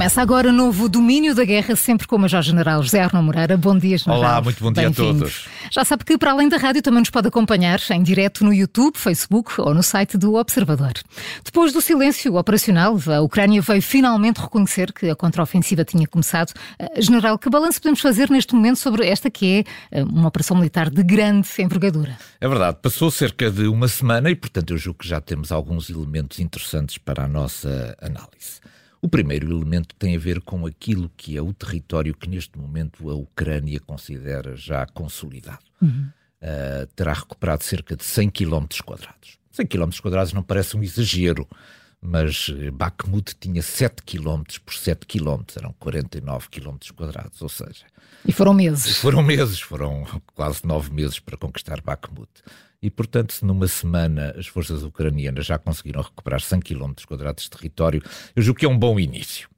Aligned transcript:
Começa 0.00 0.22
agora 0.22 0.48
o 0.48 0.52
novo 0.52 0.88
Domínio 0.88 1.34
da 1.34 1.44
Guerra, 1.44 1.76
sempre 1.76 2.06
com 2.06 2.16
o 2.16 2.18
Major-General 2.18 2.82
José 2.82 3.02
Arno 3.02 3.22
Moreira. 3.22 3.54
Bom 3.58 3.76
dia, 3.76 3.98
General. 3.98 4.18
Olá, 4.18 4.40
muito 4.40 4.64
bom 4.64 4.72
dia 4.72 4.88
a 4.88 4.90
todos. 4.90 5.44
Já 5.70 5.84
sabe 5.84 6.06
que, 6.06 6.16
para 6.16 6.30
além 6.30 6.48
da 6.48 6.56
rádio, 6.56 6.80
também 6.80 7.00
nos 7.00 7.10
pode 7.10 7.28
acompanhar 7.28 7.78
em 7.90 8.02
direto 8.02 8.42
no 8.42 8.50
YouTube, 8.50 8.96
Facebook 8.96 9.60
ou 9.60 9.74
no 9.74 9.82
site 9.82 10.16
do 10.16 10.36
Observador. 10.36 10.94
Depois 11.44 11.74
do 11.74 11.82
silêncio 11.82 12.34
operacional, 12.36 12.98
a 13.14 13.20
Ucrânia 13.20 13.60
veio 13.60 13.82
finalmente 13.82 14.40
reconhecer 14.40 14.90
que 14.90 15.10
a 15.10 15.14
contraofensiva 15.14 15.84
tinha 15.84 16.06
começado. 16.06 16.54
Eh, 16.78 17.02
General, 17.02 17.38
que 17.38 17.50
balanço 17.50 17.78
podemos 17.78 18.00
fazer 18.00 18.30
neste 18.30 18.54
momento 18.54 18.78
sobre 18.78 19.06
esta 19.06 19.30
que 19.30 19.66
é 19.92 19.98
eh, 19.98 20.02
uma 20.02 20.28
operação 20.28 20.56
militar 20.56 20.88
de 20.88 21.02
grande 21.02 21.46
envergadura? 21.58 22.16
É 22.40 22.48
verdade, 22.48 22.78
passou 22.80 23.10
cerca 23.10 23.50
de 23.50 23.66
uma 23.66 23.86
semana 23.86 24.30
e, 24.30 24.34
portanto, 24.34 24.70
eu 24.70 24.78
julgo 24.78 25.00
que 25.00 25.08
já 25.08 25.20
temos 25.20 25.52
alguns 25.52 25.90
elementos 25.90 26.40
interessantes 26.40 26.96
para 26.96 27.24
a 27.24 27.28
nossa 27.28 27.94
análise. 28.00 28.60
O 29.02 29.08
primeiro 29.08 29.50
elemento 29.50 29.94
tem 29.94 30.14
a 30.14 30.18
ver 30.18 30.40
com 30.40 30.66
aquilo 30.66 31.10
que 31.16 31.36
é 31.36 31.42
o 31.42 31.52
território 31.52 32.14
que 32.14 32.28
neste 32.28 32.58
momento 32.58 33.08
a 33.08 33.14
Ucrânia 33.14 33.80
considera 33.80 34.54
já 34.54 34.86
consolidado. 34.86 35.64
Uhum. 35.80 36.10
Uh, 36.42 36.86
terá 36.94 37.12
recuperado 37.12 37.64
cerca 37.64 37.96
de 37.96 38.04
100 38.04 38.30
km 38.30 38.66
quadrados. 38.84 39.38
100 39.52 39.66
km 39.66 39.90
quadrados 40.02 40.32
não 40.32 40.42
parece 40.42 40.76
um 40.76 40.82
exagero, 40.82 41.48
mas 42.00 42.50
Bakhmut 42.72 43.34
tinha 43.38 43.62
7 43.62 44.02
km 44.02 44.42
por 44.64 44.74
7 44.74 45.06
km, 45.06 45.42
eram 45.56 45.74
49 45.78 46.48
km 46.48 46.76
quadrados, 46.96 47.42
ou 47.42 47.48
seja... 47.48 47.84
E 48.24 48.32
foram 48.32 48.52
meses. 48.52 48.98
Foram 48.98 49.22
meses, 49.22 49.60
foram 49.60 50.06
quase 50.34 50.66
nove 50.66 50.92
meses 50.92 51.18
para 51.18 51.36
conquistar 51.36 51.80
Bakhmut. 51.80 52.30
E, 52.82 52.90
portanto, 52.90 53.34
se 53.34 53.44
numa 53.44 53.68
semana 53.68 54.34
as 54.38 54.46
forças 54.46 54.82
ucranianas 54.82 55.44
já 55.44 55.58
conseguiram 55.58 56.00
recuperar 56.00 56.40
100 56.40 56.60
km 56.60 56.92
quadrados 57.06 57.44
de 57.44 57.50
território, 57.50 58.02
eu 58.34 58.42
julgo 58.42 58.58
que 58.58 58.64
é 58.66 58.68
um 58.68 58.78
bom 58.78 58.98
início. 58.98 59.48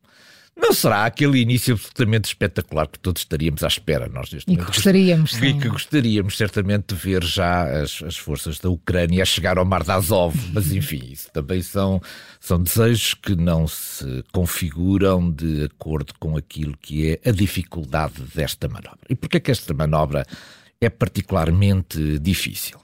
Não 0.54 0.72
será 0.72 1.06
aquele 1.06 1.40
início 1.40 1.74
absolutamente 1.74 2.28
espetacular 2.28 2.86
que 2.86 2.98
todos 2.98 3.22
estaríamos 3.22 3.64
à 3.64 3.66
espera, 3.66 4.06
nós 4.06 4.30
neste 4.30 4.48
e 4.48 4.52
momento. 4.52 4.66
Que 4.70 4.76
gostaríamos. 4.76 5.42
E 5.42 5.54
que 5.54 5.68
gostaríamos 5.68 6.36
certamente 6.36 6.94
de 6.94 6.94
ver 6.94 7.24
já 7.24 7.82
as, 7.82 8.02
as, 8.02 8.16
forças 8.16 8.58
da 8.58 8.68
Ucrânia 8.68 9.22
a 9.22 9.26
chegar 9.26 9.56
ao 9.56 9.64
Mar 9.64 9.82
de 9.82 9.90
Azov, 9.90 10.36
mas 10.52 10.70
enfim, 10.70 11.00
isso 11.10 11.30
também 11.32 11.62
são, 11.62 12.00
são 12.38 12.62
desejos 12.62 13.14
que 13.14 13.34
não 13.34 13.66
se 13.66 14.22
configuram 14.30 15.30
de 15.30 15.64
acordo 15.64 16.12
com 16.18 16.36
aquilo 16.36 16.76
que 16.76 17.10
é 17.12 17.28
a 17.28 17.32
dificuldade 17.32 18.22
desta 18.34 18.68
manobra. 18.68 19.00
E 19.08 19.14
porquê 19.14 19.38
é 19.38 19.40
que 19.40 19.50
esta 19.50 19.72
manobra 19.72 20.26
é 20.80 20.90
particularmente 20.90 22.18
difícil? 22.18 22.78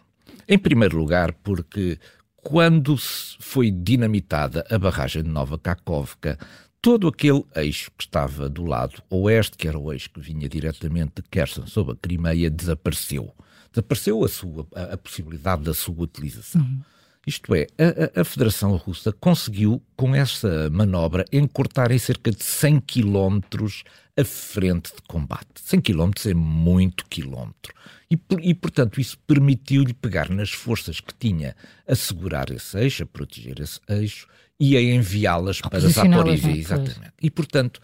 Em 0.48 0.58
primeiro 0.58 0.96
lugar, 0.96 1.34
porque 1.44 1.98
quando 2.36 2.96
foi 3.38 3.70
dinamitada 3.70 4.64
a 4.70 4.78
barragem 4.78 5.22
de 5.22 5.28
Nova 5.28 5.58
Kakovka, 5.58 6.38
todo 6.80 7.08
aquele 7.08 7.44
eixo 7.56 7.90
que 7.96 8.04
estava 8.04 8.48
do 8.48 8.64
lado 8.64 9.02
oeste, 9.10 9.56
que 9.56 9.68
era 9.68 9.78
o 9.78 9.92
eixo 9.92 10.10
que 10.10 10.20
vinha 10.20 10.48
diretamente 10.48 11.14
de 11.16 11.28
Kherson 11.28 11.66
sobre 11.66 11.94
a 11.94 11.96
Crimeia, 11.96 12.50
desapareceu. 12.50 13.34
Desapareceu 13.72 14.24
a, 14.24 14.28
sua, 14.28 14.66
a, 14.74 14.82
a 14.94 14.96
possibilidade 14.96 15.62
da 15.62 15.74
sua 15.74 16.02
utilização. 16.02 16.62
Uhum. 16.62 16.80
Isto 17.26 17.54
é, 17.54 17.66
a, 17.78 18.20
a, 18.22 18.24
Federação 18.24 18.74
Russa 18.76 19.12
conseguiu, 19.12 19.82
com 19.94 20.14
essa 20.14 20.70
manobra, 20.70 21.26
encurtar 21.30 21.90
em 21.92 21.98
cerca 21.98 22.30
de 22.30 22.42
100 22.42 22.80
quilómetros 22.80 23.84
a 24.18 24.24
frente 24.24 24.92
de 24.94 25.02
combate. 25.06 25.46
100 25.54 25.80
quilómetros 25.80 26.26
é 26.26 26.34
muito 26.34 27.06
quilómetro. 27.06 27.72
E, 28.10 28.18
e 28.40 28.54
portanto, 28.54 29.00
isso 29.00 29.16
permitiu-lhe 29.26 29.94
pegar 29.94 30.28
nas 30.28 30.50
forças 30.50 30.98
que 30.98 31.14
tinha 31.14 31.54
a 31.86 31.94
segurar 31.94 32.50
esse 32.50 32.76
eixo, 32.78 33.04
a 33.04 33.06
proteger 33.06 33.60
esse 33.60 33.78
eixo 33.88 34.26
e 34.58 34.76
a 34.76 34.82
enviá-las 34.82 35.60
para 35.60 35.80
Zaporizhia. 35.80 36.56
Exatamente. 36.56 37.12
E, 37.22 37.30
portanto, 37.30 37.80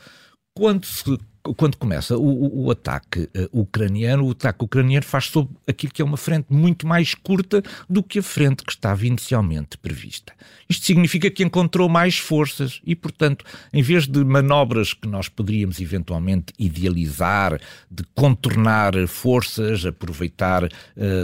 quando 0.54 0.86
se 0.86 1.18
quando 1.58 1.76
começa 1.76 2.16
o, 2.16 2.64
o, 2.64 2.70
ataque 2.70 3.28
uh, 3.36 3.60
ucraniano, 3.60 4.26
o 4.26 4.30
ataque 4.30 4.64
ucraniano 4.64 5.04
faz 5.04 5.26
sobre 5.26 5.54
aquilo 5.68 5.92
que 5.92 6.00
é 6.00 6.04
uma 6.04 6.16
frente 6.16 6.46
muito 6.48 6.86
mais 6.86 7.14
curta 7.14 7.62
do 7.88 8.02
que 8.02 8.20
a 8.20 8.22
frente 8.22 8.64
que 8.64 8.72
estava 8.72 9.06
inicialmente 9.06 9.76
prevista. 9.76 10.32
Isto 10.66 10.86
significa 10.86 11.30
que 11.30 11.44
encontrou 11.44 11.86
mais 11.86 12.16
forças 12.16 12.80
e, 12.86 12.96
portanto, 12.96 13.44
em 13.74 13.82
vez 13.82 14.06
de 14.06 14.24
manobras 14.24 14.94
que 14.94 15.06
nós 15.06 15.28
poderíamos 15.28 15.80
eventualmente 15.80 16.54
idealizar, 16.58 17.60
de 17.90 18.04
contornar 18.14 18.94
forças, 19.06 19.84
aproveitar 19.84 20.64
uh, 20.64 20.70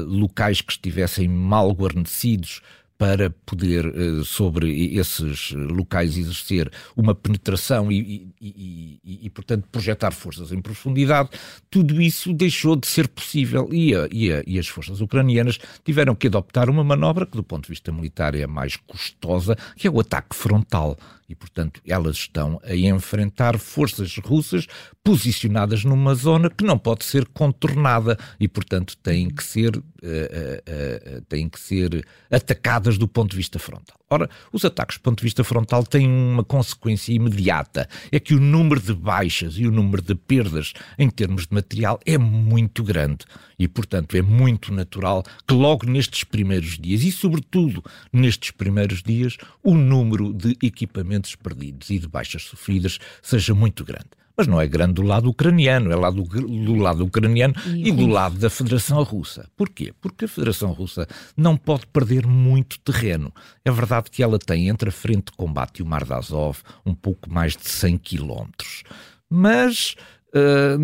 locais 0.06 0.60
que 0.60 0.72
estivessem 0.72 1.28
mal 1.28 1.70
guarnecidos 1.72 2.60
para 3.00 3.30
poder, 3.30 3.86
eh, 3.86 4.22
sobre 4.26 4.94
esses 4.94 5.52
locais, 5.52 6.18
exercer 6.18 6.70
uma 6.94 7.14
penetração 7.14 7.90
e, 7.90 8.30
e, 8.38 9.00
e, 9.02 9.20
e, 9.22 9.30
portanto, 9.30 9.66
projetar 9.72 10.10
forças 10.10 10.52
em 10.52 10.60
profundidade, 10.60 11.30
tudo 11.70 12.02
isso 12.02 12.30
deixou 12.34 12.76
de 12.76 12.86
ser 12.86 13.08
possível. 13.08 13.70
E, 13.72 13.94
a, 13.94 14.02
a, 14.04 14.08
e, 14.46 14.58
as 14.58 14.68
forças 14.68 15.00
ucranianas 15.00 15.58
tiveram 15.82 16.14
que 16.14 16.26
adoptar 16.26 16.68
uma 16.68 16.84
manobra 16.84 17.24
que, 17.24 17.38
do 17.38 17.42
ponto 17.42 17.62
de 17.62 17.70
vista 17.70 17.90
militar, 17.90 18.34
é 18.34 18.42
a 18.42 18.46
mais 18.46 18.76
custosa, 18.76 19.56
que 19.76 19.86
é 19.86 19.90
o 19.90 19.98
ataque 19.98 20.36
frontal. 20.36 20.98
E, 21.30 21.34
portanto, 21.36 21.80
elas 21.86 22.16
estão 22.16 22.60
a 22.64 22.74
enfrentar 22.74 23.56
forças 23.56 24.16
russas 24.18 24.66
posicionadas 25.04 25.84
numa 25.84 26.12
zona 26.12 26.50
que 26.50 26.64
não 26.64 26.76
pode 26.76 27.04
ser 27.04 27.24
contornada 27.28 28.18
e, 28.40 28.48
portanto, 28.48 28.96
têm 28.96 29.30
que 29.30 29.44
ser, 29.44 29.76
uh, 29.76 29.80
uh, 29.80 31.18
uh, 31.18 31.22
têm 31.28 31.48
que 31.48 31.60
ser 31.60 32.04
atacadas 32.28 32.89
do 32.98 33.08
ponto 33.08 33.30
de 33.30 33.36
vista 33.36 33.58
frontal. 33.58 33.98
Ora, 34.08 34.28
os 34.52 34.64
ataques 34.64 34.98
do 34.98 35.02
ponto 35.02 35.18
de 35.18 35.24
vista 35.24 35.44
frontal 35.44 35.84
têm 35.84 36.08
uma 36.08 36.42
consequência 36.42 37.12
imediata, 37.12 37.88
é 38.10 38.18
que 38.18 38.34
o 38.34 38.40
número 38.40 38.80
de 38.80 38.92
baixas 38.92 39.54
e 39.56 39.66
o 39.66 39.70
número 39.70 40.02
de 40.02 40.14
perdas 40.14 40.72
em 40.98 41.08
termos 41.08 41.46
de 41.46 41.54
material 41.54 42.00
é 42.04 42.18
muito 42.18 42.82
grande. 42.82 43.24
E, 43.58 43.68
portanto, 43.68 44.16
é 44.16 44.22
muito 44.22 44.72
natural 44.72 45.22
que 45.46 45.54
logo 45.54 45.86
nestes 45.86 46.24
primeiros 46.24 46.78
dias 46.78 47.02
e, 47.02 47.12
sobretudo, 47.12 47.84
nestes 48.12 48.50
primeiros 48.50 49.02
dias, 49.02 49.36
o 49.62 49.74
número 49.74 50.32
de 50.32 50.56
equipamentos 50.62 51.36
perdidos 51.36 51.90
e 51.90 51.98
de 51.98 52.08
baixas 52.08 52.42
sofridas 52.42 52.98
seja 53.22 53.54
muito 53.54 53.84
grande 53.84 54.19
mas 54.40 54.46
não 54.46 54.58
é 54.58 54.66
grande 54.66 54.94
do 54.94 55.02
lado 55.02 55.28
ucraniano, 55.28 55.92
é 55.92 55.96
lá 55.96 56.10
do, 56.10 56.22
do 56.22 56.74
lado 56.76 57.04
ucraniano 57.04 57.52
e, 57.66 57.90
e 57.90 57.92
do 57.92 58.06
lado 58.06 58.38
da 58.38 58.48
Federação 58.48 59.02
Russa. 59.02 59.46
Porquê? 59.54 59.92
Porque 60.00 60.24
a 60.24 60.28
Federação 60.28 60.72
Russa 60.72 61.06
não 61.36 61.58
pode 61.58 61.86
perder 61.88 62.26
muito 62.26 62.78
terreno. 62.78 63.30
É 63.62 63.70
verdade 63.70 64.10
que 64.10 64.22
ela 64.22 64.38
tem 64.38 64.70
entre 64.70 64.88
a 64.88 64.92
frente 64.92 65.26
de 65.26 65.32
combate 65.32 65.80
e 65.80 65.82
o 65.82 65.86
Mar 65.86 66.04
de 66.04 66.14
Azov 66.14 66.60
um 66.86 66.94
pouco 66.94 67.30
mais 67.30 67.54
de 67.54 67.68
100 67.68 67.98
quilómetros. 67.98 68.82
Mas 69.28 69.94
Uh, 70.32 70.78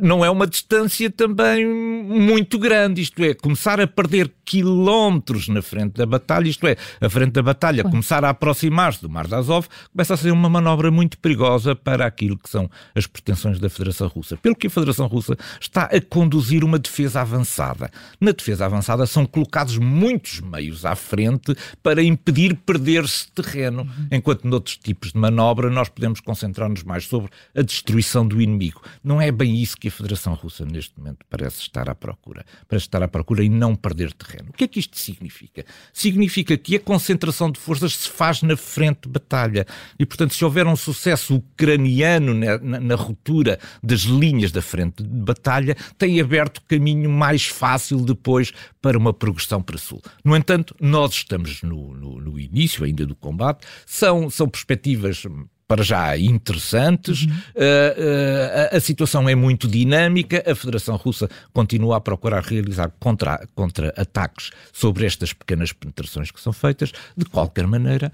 não 0.00 0.24
é 0.24 0.30
uma 0.30 0.46
distância 0.46 1.10
também 1.10 1.66
muito 1.66 2.60
grande, 2.60 3.02
isto 3.02 3.20
é, 3.24 3.34
começar 3.34 3.80
a 3.80 3.88
perder 3.88 4.30
quilómetros 4.46 5.48
na 5.48 5.60
frente 5.60 5.94
da 5.94 6.06
batalha, 6.06 6.48
isto 6.48 6.66
é, 6.68 6.76
a 7.00 7.10
frente 7.10 7.32
da 7.32 7.42
batalha 7.42 7.82
começar 7.82 8.24
a 8.24 8.30
aproximar-se 8.30 9.02
do 9.02 9.10
Mar 9.10 9.26
de 9.26 9.34
Azov, 9.34 9.66
começa 9.92 10.14
a 10.14 10.16
ser 10.16 10.30
uma 10.30 10.48
manobra 10.48 10.90
muito 10.90 11.18
perigosa 11.18 11.74
para 11.74 12.06
aquilo 12.06 12.38
que 12.38 12.48
são 12.48 12.70
as 12.94 13.06
pretensões 13.06 13.58
da 13.58 13.68
Federação 13.68 14.06
Russa. 14.06 14.36
Pelo 14.36 14.54
que 14.54 14.68
a 14.68 14.70
Federação 14.70 15.08
Russa 15.08 15.36
está 15.60 15.84
a 15.84 16.00
conduzir 16.00 16.62
uma 16.62 16.78
defesa 16.78 17.20
avançada. 17.20 17.90
Na 18.20 18.30
defesa 18.30 18.64
avançada 18.64 19.04
são 19.04 19.26
colocados 19.26 19.78
muitos 19.78 20.40
meios 20.40 20.84
à 20.84 20.94
frente 20.94 21.56
para 21.82 22.02
impedir 22.02 22.54
perder-se 22.54 23.30
terreno, 23.32 23.82
uhum. 23.82 24.08
enquanto 24.12 24.44
noutros 24.44 24.76
tipos 24.76 25.12
de 25.12 25.18
manobra 25.18 25.68
nós 25.68 25.88
podemos 25.88 26.20
concentrar-nos 26.20 26.84
mais 26.84 27.06
sobre 27.06 27.30
a 27.54 27.62
destruição 27.62 28.26
do 28.26 28.40
inimigo. 28.40 28.80
Não 29.02 29.20
é 29.20 29.32
bem 29.32 29.60
isso 29.60 29.76
que 29.76 29.88
a 29.88 29.90
Federação 29.90 30.34
Russa 30.34 30.64
neste 30.64 30.96
momento 30.96 31.18
parece 31.28 31.62
estar 31.62 31.90
à 31.90 31.94
procura. 31.94 32.44
Parece 32.68 32.86
estar 32.86 33.02
à 33.02 33.08
procura 33.08 33.42
e 33.42 33.48
não 33.48 33.74
perder 33.74 34.12
terreno 34.12 34.35
terreno. 34.36 34.50
O 34.50 34.52
que 34.52 34.64
é 34.64 34.68
que 34.68 34.78
isto 34.78 34.98
significa? 34.98 35.64
Significa 35.92 36.56
que 36.56 36.76
a 36.76 36.80
concentração 36.80 37.50
de 37.50 37.58
forças 37.58 37.96
se 37.96 38.08
faz 38.08 38.42
na 38.42 38.56
frente 38.56 39.00
de 39.02 39.08
batalha. 39.08 39.66
E, 39.98 40.04
portanto, 40.04 40.34
se 40.34 40.44
houver 40.44 40.66
um 40.66 40.76
sucesso 40.76 41.36
ucraniano 41.36 42.34
na, 42.34 42.58
na, 42.58 42.80
na 42.80 42.94
ruptura 42.94 43.58
das 43.82 44.00
linhas 44.00 44.52
da 44.52 44.62
frente 44.62 45.02
de 45.02 45.08
batalha, 45.08 45.76
tem 45.98 46.20
aberto 46.20 46.62
caminho 46.68 47.10
mais 47.10 47.46
fácil 47.46 47.98
depois 48.00 48.52
para 48.80 48.98
uma 48.98 49.12
progressão 49.12 49.62
para 49.62 49.78
sul. 49.78 50.02
No 50.24 50.36
entanto, 50.36 50.74
nós 50.80 51.12
estamos 51.12 51.62
no, 51.62 51.94
no, 51.94 52.20
no 52.20 52.38
início 52.38 52.84
ainda 52.84 53.06
do 53.06 53.16
combate, 53.16 53.66
são, 53.84 54.28
são 54.30 54.48
perspectivas 54.48 55.24
para 55.68 55.82
já 55.82 56.16
interessantes. 56.16 57.22
Uhum. 57.22 57.28
Uh, 57.28 58.72
uh, 58.72 58.76
a 58.76 58.80
situação 58.80 59.28
é 59.28 59.34
muito 59.34 59.66
dinâmica. 59.66 60.42
A 60.46 60.54
Federação 60.54 60.96
Russa 60.96 61.28
continua 61.52 61.96
a 61.96 62.00
procurar 62.00 62.42
realizar 62.42 62.92
contra-ataques 63.00 64.50
contra 64.50 64.60
sobre 64.72 65.06
estas 65.06 65.32
pequenas 65.32 65.72
penetrações 65.72 66.30
que 66.30 66.40
são 66.40 66.52
feitas. 66.52 66.92
De 67.16 67.24
qualquer 67.24 67.66
maneira, 67.66 68.12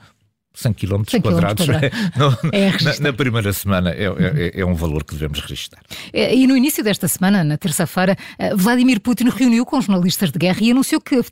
100 0.54 0.72
km 0.74 1.02
quadrados 1.22 1.66
é, 1.68 1.90
é 2.52 2.82
na, 2.82 3.00
na, 3.00 3.12
primeira 3.12 3.52
semana 3.52 3.90
é, 3.90 4.04
é, 4.04 4.60
é, 4.60 4.64
um 4.64 4.74
valor 4.74 5.04
que 5.04 5.14
devemos 5.14 5.40
registrar. 5.40 5.82
É, 6.12 6.34
e 6.34 6.46
no 6.46 6.56
início 6.56 6.84
desta 6.84 7.08
semana, 7.08 7.42
na 7.42 7.56
terça-feira, 7.56 8.16
eh, 8.38 8.54
Vladimir 8.54 9.00
Putin 9.00 9.30
reuniu 9.30 9.64
com 9.64 9.80
jornalistas 9.80 10.30
de 10.30 10.38
guerra 10.38 10.58
e 10.60 10.70
anunciou 10.70 11.00
que 11.00 11.16
a 11.16 11.22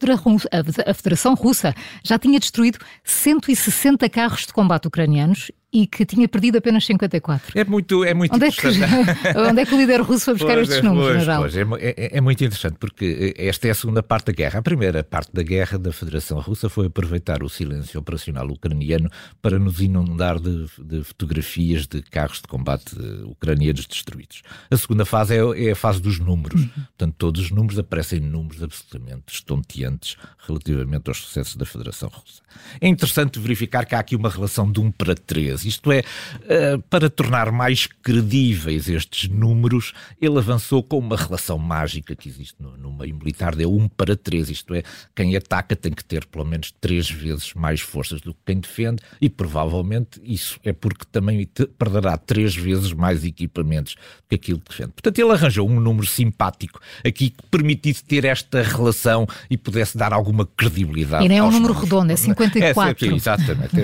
a 0.90 0.94
Federação 0.94 1.34
Russa 1.34 1.74
já 2.02 2.18
tinha 2.18 2.40
destruído 2.40 2.78
160 3.04 4.08
carros 4.08 4.46
de 4.46 4.52
combate 4.52 4.88
ucranianos 4.88 5.50
e 5.72 5.86
que 5.86 6.04
tinha 6.04 6.28
perdido 6.28 6.58
apenas 6.58 6.84
54. 6.84 7.58
É 7.58 7.64
muito, 7.64 8.04
é 8.04 8.12
muito 8.12 8.34
onde 8.34 8.46
é, 8.46 8.50
que, 8.50 8.66
onde 9.38 9.60
é 9.60 9.66
que 9.66 9.74
o 9.74 9.78
líder 9.78 10.00
russo 10.00 10.24
foi 10.26 10.34
buscar 10.34 10.54
pois, 10.54 10.68
estes 10.68 10.82
números, 10.82 11.24
pois, 11.24 11.54
pois, 11.54 11.56
é, 11.56 11.90
é, 11.90 12.16
é, 12.18 12.20
muito 12.20 12.42
interessante, 12.42 12.76
porque 12.78 13.34
esta 13.38 13.68
é 13.68 13.70
a 13.70 13.74
segunda 13.74 14.02
parte 14.02 14.26
da 14.26 14.32
guerra. 14.32 14.58
A 14.58 14.62
primeira 14.62 15.04
parte 15.04 15.32
da 15.32 15.42
guerra 15.42 15.78
da 15.78 15.92
Federação 15.92 16.40
Russa 16.40 16.68
foi 16.68 16.86
aproveitar 16.86 17.42
o 17.42 17.48
silêncio 17.48 18.00
operacional 18.00 18.48
ucraniano 18.48 19.08
para 19.40 19.58
nos 19.58 19.80
inundar 19.80 20.40
de, 20.40 20.66
de 20.78 21.04
fotografias 21.04 21.86
de 21.86 22.02
carros 22.02 22.40
de 22.40 22.48
combate 22.48 22.96
ucranianos 23.24 23.86
destruídos. 23.86 24.42
A 24.70 24.76
segunda 24.76 25.04
fase 25.04 25.36
é, 25.36 25.68
é 25.68 25.70
a 25.72 25.76
fase 25.76 26.00
dos 26.00 26.18
números. 26.18 26.62
Uhum. 26.62 26.68
Portanto, 26.68 27.14
todos 27.16 27.42
os 27.42 27.50
números 27.50 27.78
aparecem 27.78 28.20
números 28.20 28.62
absolutamente 28.62 29.34
estonteantes 29.34 30.16
relativamente 30.46 31.08
aos 31.08 31.18
sucessos 31.18 31.56
da 31.56 31.64
Federação 31.64 32.08
Russa. 32.08 32.42
É 32.80 32.88
interessante 32.88 33.38
verificar 33.38 33.84
que 33.84 33.94
há 33.94 34.00
aqui 34.00 34.16
uma 34.16 34.28
relação 34.28 34.70
de 34.70 34.80
1 34.80 34.92
para 34.92 35.14
3 35.60 35.64
isto 35.64 35.92
é, 35.92 36.00
uh, 36.00 36.80
para 36.88 37.10
tornar 37.10 37.52
mais 37.52 37.86
credíveis 37.86 38.88
estes 38.88 39.28
números, 39.28 39.92
ele 40.20 40.38
avançou 40.38 40.82
com 40.82 40.98
uma 40.98 41.16
relação 41.16 41.58
mágica 41.58 42.14
que 42.14 42.28
existe 42.28 42.54
no, 42.58 42.76
no 42.76 42.92
meio 42.92 43.14
militar 43.14 43.54
de 43.54 43.66
1 43.66 43.88
para 43.88 44.16
3, 44.16 44.50
isto 44.50 44.74
é, 44.74 44.82
quem 45.14 45.36
ataca 45.36 45.76
tem 45.76 45.92
que 45.92 46.04
ter 46.04 46.24
pelo 46.26 46.44
menos 46.44 46.72
três 46.80 47.10
vezes 47.10 47.54
mais 47.54 47.80
forças 47.80 48.20
do 48.20 48.32
que 48.32 48.40
quem 48.46 48.60
defende 48.60 49.02
e 49.20 49.28
provavelmente 49.28 50.20
isso 50.24 50.58
é 50.64 50.72
porque 50.72 51.04
também 51.10 51.48
perderá 51.78 52.16
três 52.16 52.54
vezes 52.54 52.92
mais 52.92 53.24
equipamentos 53.24 53.94
do 53.94 54.28
que 54.28 54.34
aquilo 54.34 54.60
que 54.60 54.70
defende. 54.70 54.92
Portanto, 54.92 55.18
ele 55.18 55.32
arranjou 55.32 55.68
um 55.68 55.80
número 55.80 56.06
simpático 56.06 56.80
aqui 57.04 57.30
que 57.30 57.42
permitisse 57.50 58.04
ter 58.04 58.24
esta 58.24 58.62
relação 58.62 59.26
e 59.48 59.56
pudesse 59.56 59.96
dar 59.96 60.12
alguma 60.12 60.46
credibilidade. 60.46 61.24
E 61.24 61.28
não 61.28 61.36
é 61.36 61.42
um 61.42 61.50
número 61.50 61.74
números. 61.74 61.82
redondo, 61.82 62.12
é 62.12 62.16
54. 62.16 63.06
É, 63.06 63.10
é, 63.10 63.14
exatamente. 63.14 63.76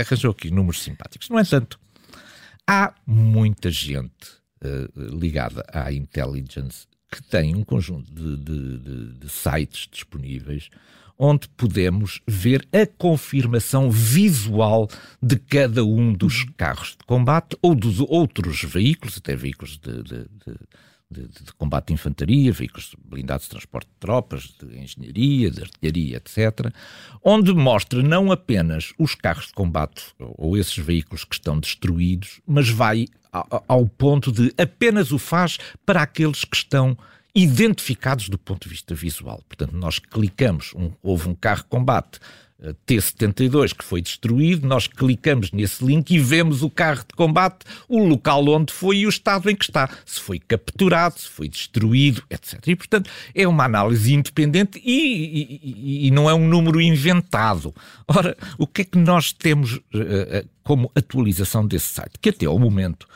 arranjou 0.00 0.30
aqui 0.30 0.50
números 0.50 0.83
simpáticos. 0.84 1.28
No 1.28 1.38
entanto, 1.38 1.78
há 2.66 2.94
muita 3.06 3.70
gente 3.70 4.28
uh, 4.62 5.16
ligada 5.18 5.64
à 5.72 5.92
intelligence 5.92 6.86
que 7.10 7.22
tem 7.22 7.54
um 7.54 7.64
conjunto 7.64 8.12
de, 8.12 8.36
de, 8.36 8.78
de, 8.78 9.18
de 9.18 9.28
sites 9.28 9.88
disponíveis 9.90 10.68
onde 11.18 11.48
podemos 11.50 12.20
ver 12.26 12.66
a 12.72 12.86
confirmação 12.86 13.90
visual 13.90 14.88
de 15.22 15.36
cada 15.36 15.84
um 15.84 16.12
dos 16.12 16.44
carros 16.56 16.90
de 16.90 17.04
combate 17.06 17.56
ou 17.62 17.74
dos 17.74 18.00
outros 18.00 18.62
veículos, 18.62 19.18
até 19.18 19.36
veículos 19.36 19.78
de, 19.78 20.02
de, 20.02 20.18
de, 20.24 20.56
de, 21.10 21.28
de 21.28 21.52
combate 21.56 21.88
de 21.88 21.94
infantaria, 21.94 22.52
veículos 22.52 22.94
blindados 23.04 23.44
de 23.44 23.50
transporte 23.50 23.88
de 23.88 23.96
tropas, 24.00 24.54
de 24.60 24.78
engenharia, 24.78 25.50
de 25.50 25.62
artilharia, 25.62 26.16
etc., 26.16 26.72
onde 27.22 27.52
mostra 27.52 28.02
não 28.02 28.32
apenas 28.32 28.92
os 28.98 29.14
carros 29.14 29.46
de 29.46 29.52
combate 29.52 30.04
ou 30.18 30.56
esses 30.56 30.76
veículos 30.76 31.24
que 31.24 31.34
estão 31.34 31.58
destruídos, 31.58 32.40
mas 32.46 32.68
vai 32.68 33.06
ao 33.68 33.86
ponto 33.86 34.30
de 34.30 34.52
apenas 34.56 35.10
o 35.10 35.18
faz 35.18 35.58
para 35.84 36.02
aqueles 36.02 36.44
que 36.44 36.56
estão 36.56 36.96
identificados 37.34 38.28
do 38.28 38.38
ponto 38.38 38.64
de 38.64 38.70
vista 38.70 38.94
visual. 38.94 39.42
Portanto, 39.48 39.76
nós 39.76 39.98
clicamos, 39.98 40.72
um, 40.74 40.92
houve 41.02 41.28
um 41.28 41.34
carro 41.34 41.62
de 41.62 41.68
combate 41.68 42.20
T-72 42.86 43.74
que 43.74 43.84
foi 43.84 44.00
destruído, 44.00 44.66
nós 44.66 44.86
clicamos 44.86 45.50
nesse 45.52 45.84
link 45.84 46.10
e 46.10 46.18
vemos 46.18 46.62
o 46.62 46.70
carro 46.70 47.04
de 47.06 47.14
combate, 47.14 47.64
o 47.88 48.04
local 48.04 48.46
onde 48.48 48.72
foi 48.72 48.98
e 48.98 49.06
o 49.06 49.08
estado 49.08 49.50
em 49.50 49.56
que 49.56 49.64
está, 49.64 49.88
se 50.06 50.20
foi 50.20 50.38
capturado, 50.38 51.18
se 51.18 51.28
foi 51.28 51.48
destruído, 51.48 52.22
etc. 52.30 52.60
E, 52.66 52.76
portanto, 52.76 53.10
é 53.34 53.46
uma 53.46 53.64
análise 53.64 54.14
independente 54.14 54.80
e, 54.84 55.60
e, 55.62 56.06
e 56.06 56.10
não 56.10 56.30
é 56.30 56.34
um 56.34 56.46
número 56.46 56.80
inventado. 56.80 57.74
Ora, 58.06 58.36
o 58.56 58.66
que 58.66 58.82
é 58.82 58.84
que 58.84 58.98
nós 58.98 59.32
temos 59.32 59.76
uh, 59.76 60.48
como 60.62 60.90
atualização 60.94 61.66
desse 61.66 61.92
site? 61.92 62.18
Que 62.20 62.30
até 62.30 62.46
ao 62.46 62.58
momento 62.58 63.06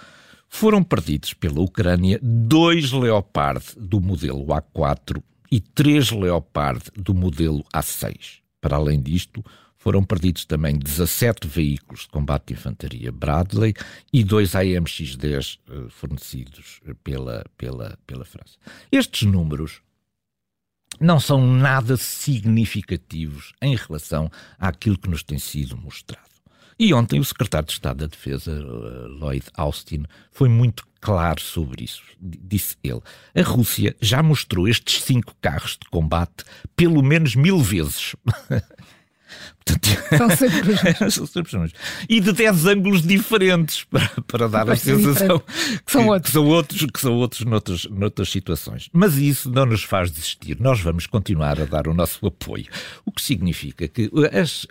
foram 0.49 0.82
perdidos 0.82 1.35
pela 1.35 1.61
Ucrânia 1.61 2.19
dois 2.23 2.90
Leopard 2.90 3.64
do 3.76 4.00
modelo 4.00 4.46
A4 4.46 5.23
e 5.50 5.61
três 5.61 6.11
Leopard 6.11 6.82
do 6.96 7.14
modelo 7.14 7.64
A6. 7.73 8.47
Para 8.60 8.76
além 8.76 9.00
disto, 9.00 9.44
foram 9.76 10.02
perdidos 10.02 10.44
também 10.44 10.76
17 10.76 11.46
veículos 11.46 12.02
de 12.02 12.08
combate 12.08 12.49
de 12.49 12.55
infantaria 12.55 13.12
Bradley 13.12 13.75
e 14.12 14.25
dois 14.25 14.52
AMX-10 14.52 15.58
eh, 15.69 15.87
fornecidos 15.88 16.81
pela, 17.05 17.44
pela, 17.56 17.96
pela 18.06 18.25
França. 18.25 18.58
Estes 18.90 19.22
números 19.22 19.81
não 21.00 21.20
são 21.20 21.46
nada 21.46 21.96
significativos 21.96 23.52
em 23.62 23.76
relação 23.76 24.31
àquilo 24.58 24.99
que 24.99 25.08
nos 25.08 25.22
tem 25.22 25.38
sido 25.38 25.76
mostrado. 25.76 26.28
E 26.78 26.94
ontem 26.94 27.19
o 27.19 27.25
secretário 27.25 27.66
de 27.66 27.72
Estado 27.72 27.98
da 27.98 28.06
Defesa, 28.06 28.52
eh, 28.52 29.08
Lloyd 29.08 29.46
Austin, 29.54 30.04
foi 30.30 30.48
muito 30.48 30.86
claro 31.00 31.40
sobre 31.40 31.84
isso. 31.84 32.02
Disse 32.20 32.76
ele: 32.84 33.00
a 33.34 33.42
Rússia 33.42 33.96
já 34.00 34.22
mostrou 34.22 34.69
estes 34.69 35.02
cinco 35.02 35.34
carros 35.40 35.72
de 35.72 35.88
combate 35.90 36.44
pelo 36.76 37.02
menos 37.02 37.34
mil 37.34 37.58
vezes. 37.58 38.14
São 40.16 40.30
sempre 41.26 41.48
os 41.48 41.54
mesmos. 41.54 41.72
E 42.08 42.20
de 42.20 42.32
10 42.32 42.66
ângulos 42.66 43.02
diferentes 43.02 43.84
para, 43.84 44.08
para 44.26 44.48
dar 44.48 44.70
a 44.70 44.76
sensação 44.76 45.40
que 45.84 45.92
são 45.92 46.06
outros, 46.08 46.30
que 46.30 46.32
são 46.32 46.46
outros, 46.46 46.86
que 46.86 47.00
são 47.00 47.14
outros 47.14 47.44
noutras, 47.44 47.84
noutras 47.84 48.28
situações. 48.30 48.88
Mas 48.92 49.16
isso 49.16 49.50
não 49.50 49.66
nos 49.66 49.84
faz 49.84 50.10
desistir. 50.10 50.58
Nós 50.60 50.80
vamos 50.80 51.06
continuar 51.06 51.60
a 51.60 51.64
dar 51.64 51.88
o 51.88 51.94
nosso 51.94 52.26
apoio. 52.26 52.66
O 53.04 53.12
que 53.12 53.20
significa 53.20 53.86
que 53.86 54.10
as, 54.32 54.66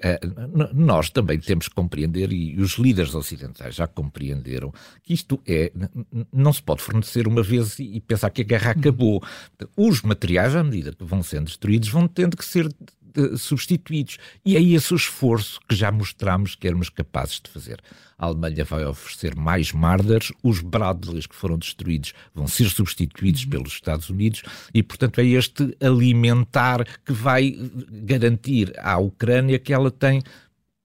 nós 0.74 1.10
também 1.10 1.40
temos 1.40 1.68
que 1.68 1.76
compreender, 1.76 2.32
e 2.32 2.60
os 2.60 2.74
líderes 2.74 3.14
ocidentais 3.14 3.76
já 3.76 3.88
compreenderam, 3.88 4.74
que 5.04 5.14
isto 5.14 5.40
é. 5.48 5.72
Não 6.34 6.52
se 6.52 6.62
pode 6.62 6.82
fornecer 6.82 7.28
uma 7.28 7.44
vez 7.44 7.80
e 7.80 8.00
pensar 8.02 8.30
que 8.30 8.42
a 8.42 8.46
guerra 8.46 8.72
acabou. 8.72 9.24
Os 9.76 10.02
materiais, 10.02 10.56
à 10.56 10.64
medida 10.64 10.94
que 10.94 11.04
vão 11.04 11.22
sendo 11.22 11.46
destruídos, 11.46 11.90
vão 11.90 12.08
tendo 12.08 12.36
que 12.36 12.46
ser 12.46 12.68
substituídos. 13.38 14.18
E 14.46 14.56
é 14.56 14.62
esse 14.62 14.94
o 14.94 14.98
esforço 14.98 15.60
que 15.68 15.76
já 15.76 15.92
mostramos 15.92 16.56
que 16.56 16.68
éramos 16.68 16.90
capazes 16.90 17.42
de 17.42 17.50
fazer. 17.50 17.82
A 18.18 18.26
Alemanha 18.26 18.66
vai 18.66 18.84
oferecer 18.86 19.36
mais 19.36 19.72
Marders, 19.72 20.32
os 20.42 20.62
Bradleys 20.62 21.28
que 21.28 21.36
foram 21.36 21.58
destruídos 21.58 22.14
vão 22.34 22.48
ser 22.48 22.70
substituídos 22.70 23.44
uhum. 23.44 23.50
pelos 23.50 23.74
Estados 23.74 24.10
Unidos 24.10 24.42
e, 24.74 24.82
portanto, 24.82 25.20
é 25.20 25.26
este 25.26 25.76
alimentar 25.80 26.84
que 27.06 27.14
vai 27.14 27.56
garantir 27.92 28.74
à 28.80 28.98
Ucrânia 28.98 29.60
que 29.60 29.72
ela 29.72 29.92
tem 29.92 30.24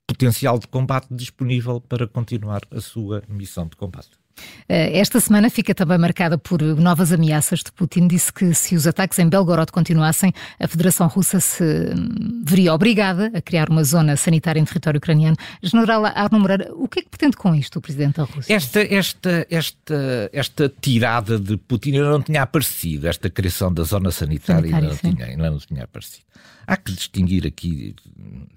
potencial 0.07 0.59
de 0.59 0.67
combate 0.69 1.09
disponível 1.11 1.81
para 1.81 2.07
continuar 2.07 2.61
a 2.71 2.81
sua 2.81 3.23
missão 3.29 3.67
de 3.67 3.77
combate. 3.77 4.22
Eh, 4.69 4.99
esta 4.99 5.21
semana 5.21 5.51
fica 5.51 5.75
também 5.75 5.99
marcada 5.99 6.39
por 6.39 6.63
novas 6.63 7.13
ameaças 7.13 7.61
de 7.61 7.73
Putin. 7.73 8.09
Disse 8.09 8.33
que 8.33 8.55
se 8.55 8.75
os 8.75 8.87
ataques 8.87 9.19
em 9.19 9.29
Belgorod 9.29 9.71
continuassem, 9.71 10.33
a 10.59 10.69
Federação 10.69 11.07
Russa 11.07 11.41
se 11.41 11.63
hum, 11.63 12.43
veria 12.45 12.75
obrigada 12.75 13.31
a 13.35 13.41
criar 13.41 13.69
uma 13.69 13.85
zona 13.85 14.17
sanitária 14.17 14.61
em 14.61 14.65
território 14.65 14.99
ucraniano. 14.99 15.37
General 15.63 16.05
Arno 16.07 16.41
Moreira, 16.41 16.71
o 16.75 16.89
que 16.89 17.01
é 17.01 17.03
que 17.03 17.09
pretende 17.09 17.37
com 17.37 17.55
isto 17.55 17.79
o 17.79 17.83
Presidente 17.83 18.17
da 18.17 18.25
Rússia? 18.25 18.55
Esta, 18.55 18.81
esta, 18.83 19.47
esta, 19.51 20.31
esta 20.33 20.73
tirada 20.81 21.39
de 21.39 21.57
Putin 21.57 21.93
não 21.99 22.23
tinha 22.23 22.43
aparecido, 22.43 23.09
esta 23.09 23.29
criação 23.29 23.73
da 23.73 23.83
zona 23.83 24.11
sanitária, 24.11 24.71
sanitária 24.71 24.89
não, 24.89 24.97
tinha, 24.97 25.27
ainda 25.27 25.51
não 25.51 25.59
tinha 25.59 25.85
aparecido. 25.85 26.25
Há 26.67 26.77
que 26.77 26.93
distinguir 26.93 27.47
aqui 27.47 27.95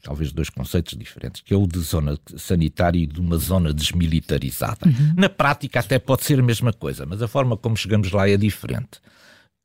talvez 0.03 0.31
dois 0.31 0.49
conceitos 0.49 0.95
diferentes, 0.97 1.41
que 1.41 1.53
é 1.53 1.57
o 1.57 1.65
de 1.65 1.79
zona 1.79 2.17
sanitária 2.37 2.99
e 2.99 3.07
de 3.07 3.19
uma 3.19 3.37
zona 3.37 3.73
desmilitarizada. 3.73 4.85
Uhum. 4.85 5.13
Na 5.17 5.27
prática 5.27 5.64
até 5.73 5.99
pode 5.99 6.23
ser 6.23 6.39
a 6.39 6.43
mesma 6.43 6.71
coisa, 6.71 7.05
mas 7.05 7.21
a 7.21 7.27
forma 7.27 7.57
como 7.57 7.75
chegamos 7.77 8.11
lá 8.11 8.29
é 8.29 8.37
diferente. 8.37 8.99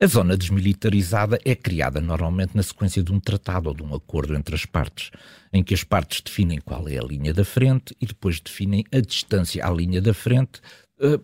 A 0.03 0.07
zona 0.07 0.35
desmilitarizada 0.35 1.39
é 1.45 1.55
criada 1.55 2.01
normalmente 2.01 2.57
na 2.57 2.63
sequência 2.63 3.03
de 3.03 3.13
um 3.13 3.21
tratado 3.21 3.69
ou 3.69 3.75
de 3.75 3.83
um 3.83 3.95
acordo 3.95 4.35
entre 4.35 4.55
as 4.55 4.65
partes, 4.65 5.11
em 5.53 5.63
que 5.63 5.75
as 5.75 5.85
partes 5.85 6.23
definem 6.23 6.59
qual 6.59 6.89
é 6.89 6.99
a 6.99 7.03
linha 7.03 7.35
da 7.35 7.45
frente 7.45 7.95
e 8.01 8.07
depois 8.07 8.41
definem 8.41 8.83
a 8.91 9.01
distância 9.01 9.67
à 9.67 9.71
linha 9.71 10.01
da 10.01 10.15
frente 10.15 10.63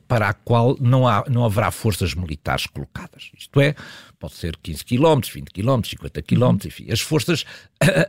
para 0.08 0.28
a 0.28 0.32
qual 0.32 0.76
não, 0.80 1.06
há, 1.06 1.24
não 1.28 1.44
haverá 1.44 1.70
forças 1.70 2.14
militares 2.14 2.66
colocadas. 2.66 3.30
Isto 3.36 3.60
é, 3.60 3.74
pode 4.18 4.34
ser 4.34 4.56
15 4.56 4.84
km, 4.84 5.20
20 5.32 5.50
km, 5.50 5.80
50 5.84 6.22
km, 6.22 6.56
enfim. 6.66 6.90
As 6.90 7.00
forças, 7.00 7.44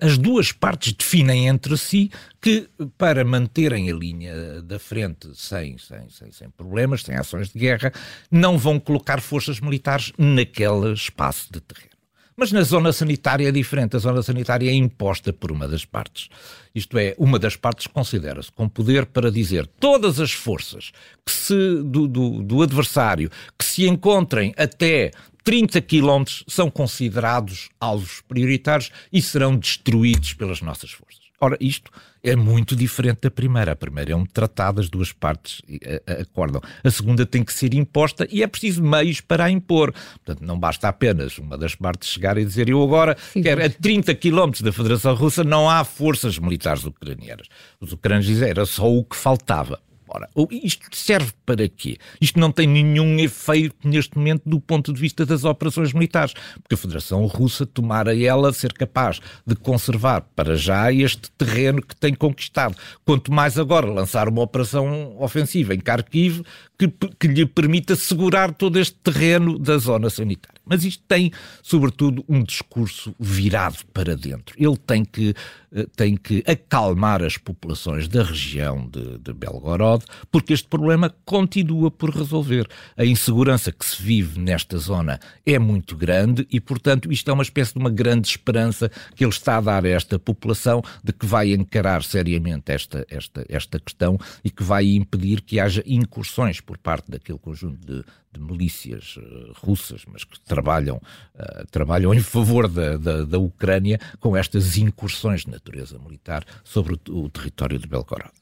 as 0.01 0.17
duas 0.17 0.51
partes 0.51 0.93
definem 0.93 1.47
entre 1.47 1.77
si 1.77 2.09
que, 2.41 2.69
para 2.97 3.25
manterem 3.25 3.91
a 3.91 3.93
linha 3.93 4.61
da 4.61 4.79
frente 4.79 5.29
sem, 5.35 5.77
sem, 5.77 6.09
sem, 6.09 6.31
sem 6.31 6.49
problemas, 6.49 7.03
sem 7.03 7.15
ações 7.15 7.49
de 7.49 7.59
guerra, 7.59 7.91
não 8.31 8.57
vão 8.57 8.79
colocar 8.79 9.19
forças 9.21 9.59
militares 9.59 10.13
naquele 10.17 10.93
espaço 10.93 11.51
de 11.51 11.59
terreno. 11.59 11.96
Mas 12.39 12.51
na 12.51 12.61
zona 12.61 12.93
sanitária 12.93 13.49
é 13.49 13.51
diferente. 13.51 13.95
A 13.95 13.99
zona 13.99 14.21
sanitária 14.21 14.69
é 14.69 14.73
imposta 14.73 15.33
por 15.33 15.51
uma 15.51 15.67
das 15.67 15.85
partes. 15.85 16.29
Isto 16.73 16.99
é, 16.99 17.15
uma 17.17 17.39
das 17.39 17.55
partes 17.55 17.87
considera-se 17.87 18.51
com 18.51 18.69
poder 18.69 19.07
para 19.07 19.31
dizer 19.31 19.65
todas 19.79 20.19
as 20.19 20.31
forças 20.31 20.91
que 21.25 21.31
se, 21.31 21.81
do, 21.83 22.07
do, 22.07 22.43
do 22.43 22.61
adversário 22.61 23.31
que 23.57 23.65
se 23.65 23.87
encontrem 23.87 24.53
até 24.55 25.09
30 25.43 25.81
quilómetros 25.81 26.43
são 26.47 26.69
considerados 26.69 27.69
alvos 27.79 28.21
prioritários 28.27 28.91
e 29.11 29.19
serão 29.19 29.57
destruídos 29.57 30.35
pelas 30.35 30.61
nossas 30.61 30.91
forças. 30.91 31.26
Ora, 31.39 31.55
isto 31.59 31.91
é 32.23 32.35
muito 32.35 32.75
diferente 32.75 33.19
da 33.21 33.31
primeira. 33.31 33.71
A 33.71 33.75
primeira 33.75 34.11
é 34.11 34.15
um 34.15 34.25
tratado, 34.25 34.81
as 34.81 34.89
duas 34.89 35.11
partes 35.13 35.61
eh, 35.69 36.01
eh, 36.05 36.21
acordam. 36.21 36.61
A 36.83 36.89
segunda 36.89 37.25
tem 37.25 37.43
que 37.43 37.53
ser 37.53 37.75
imposta 37.75 38.27
e 38.31 38.41
é 38.41 38.47
preciso 38.47 38.83
meios 38.83 39.21
para 39.21 39.45
a 39.45 39.51
impor. 39.51 39.93
Portanto, 40.25 40.45
não 40.45 40.59
basta 40.59 40.87
apenas 40.87 41.37
uma 41.37 41.57
das 41.57 41.75
partes 41.75 42.09
chegar 42.09 42.37
e 42.37 42.45
dizer 42.45 42.69
eu 42.69 42.81
agora 42.81 43.15
Sim. 43.33 43.43
quero 43.43 43.63
a 43.63 43.69
30 43.69 44.15
quilómetros 44.15 44.63
da 44.63 44.71
Federação 44.71 45.13
Russa 45.13 45.43
não 45.43 45.69
há 45.69 45.83
forças 45.83 46.39
militares 46.39 46.83
ucranianas. 46.83 47.47
Os 47.79 47.93
ucranianos 47.93 48.25
dizem 48.25 48.49
era 48.49 48.65
só 48.65 48.91
o 48.91 49.03
que 49.03 49.15
faltava. 49.15 49.79
Ora, 50.07 50.29
isto 50.49 50.87
serve 50.95 51.31
para 51.45 51.67
quê? 51.67 51.97
Isto 52.21 52.39
não 52.39 52.51
tem 52.51 52.67
nenhum 52.67 53.19
efeito 53.19 53.75
neste 53.83 54.17
momento 54.17 54.43
do 54.45 54.59
ponto 54.59 54.93
de 54.93 54.99
vista 54.99 55.25
das 55.25 55.43
operações 55.43 55.93
militares, 55.93 56.33
porque 56.61 56.75
a 56.75 56.77
Federação 56.77 57.25
Russa 57.25 57.65
tomara 57.65 58.17
ela 58.17 58.53
ser 58.53 58.73
capaz 58.73 59.19
de 59.45 59.55
conservar 59.55 60.21
para 60.35 60.55
já 60.55 60.91
este 60.91 61.29
terreno 61.31 61.81
que 61.81 61.95
tem 61.95 62.13
conquistado. 62.13 62.75
Quanto 63.05 63.31
mais 63.31 63.59
agora 63.59 63.85
lançar 63.85 64.29
uma 64.29 64.41
operação 64.41 65.15
ofensiva 65.19 65.75
em 65.75 65.79
Kharkiv 65.79 66.43
que, 66.77 66.87
que 67.19 67.27
lhe 67.27 67.45
permita 67.45 67.95
segurar 67.95 68.53
todo 68.53 68.77
este 68.77 68.95
terreno 68.95 69.57
da 69.57 69.77
zona 69.77 70.09
sanitária. 70.09 70.57
Mas 70.63 70.83
isto 70.83 71.03
tem, 71.07 71.31
sobretudo, 71.63 72.23
um 72.27 72.43
discurso 72.43 73.15
virado 73.17 73.77
para 73.93 74.15
dentro. 74.15 74.53
Ele 74.59 74.75
tem 74.77 75.05
que, 75.05 75.33
eh, 75.71 75.87
tem 75.95 76.17
que 76.17 76.43
acalmar 76.45 77.23
as 77.23 77.37
populações 77.37 78.07
da 78.07 78.21
região 78.21 78.87
de, 78.87 79.17
de 79.17 79.33
Belgorod, 79.33 80.03
porque 80.29 80.53
este 80.53 80.67
problema 80.67 81.13
continua 81.25 81.89
por 81.89 82.09
resolver. 82.09 82.67
A 82.97 83.05
insegurança 83.05 83.71
que 83.71 83.85
se 83.85 84.01
vive 84.01 84.39
nesta 84.39 84.77
zona 84.77 85.19
é 85.45 85.57
muito 85.57 85.95
grande 85.95 86.45
e, 86.51 86.59
portanto, 86.59 87.11
isto 87.11 87.31
é 87.31 87.33
uma 87.33 87.43
espécie 87.43 87.73
de 87.73 87.79
uma 87.79 87.89
grande 87.89 88.27
esperança 88.27 88.91
que 89.15 89.23
ele 89.23 89.31
está 89.31 89.57
a 89.57 89.61
dar 89.61 89.85
a 89.85 89.89
esta 89.89 90.19
população 90.19 90.83
de 91.01 91.13
que 91.13 91.25
vai 91.25 91.53
encarar 91.53 92.03
seriamente 92.03 92.73
esta, 92.73 93.05
esta, 93.09 93.45
esta 93.47 93.79
questão 93.79 94.19
e 94.43 94.51
que 94.51 94.63
vai 94.63 94.85
impedir 94.85 95.41
que 95.41 95.59
haja 95.59 95.81
incursões 95.85 96.59
por 96.67 96.77
parte 96.77 97.09
daquele 97.09 97.39
conjunto 97.39 97.79
de, 97.79 98.03
de 98.31 98.39
milícias 98.39 99.15
uh, 99.15 99.53
russas, 99.65 100.03
mas 100.05 100.25
que 100.25 100.37
trabalham, 100.41 100.97
uh, 100.97 101.65
trabalham 101.71 102.13
em 102.13 102.19
favor 102.19 102.67
da, 102.67 102.97
da, 102.97 103.23
da, 103.23 103.39
Ucrânia 103.39 103.97
com 104.19 104.35
estas 104.35 104.77
incursões 104.77 105.45
de 105.45 105.51
natureza 105.51 105.97
militar 105.97 106.45
sobre 106.63 106.93
o, 106.93 107.23
o 107.23 107.29
território 107.29 107.79
de 107.79 107.87
Belgorod. 107.87 108.33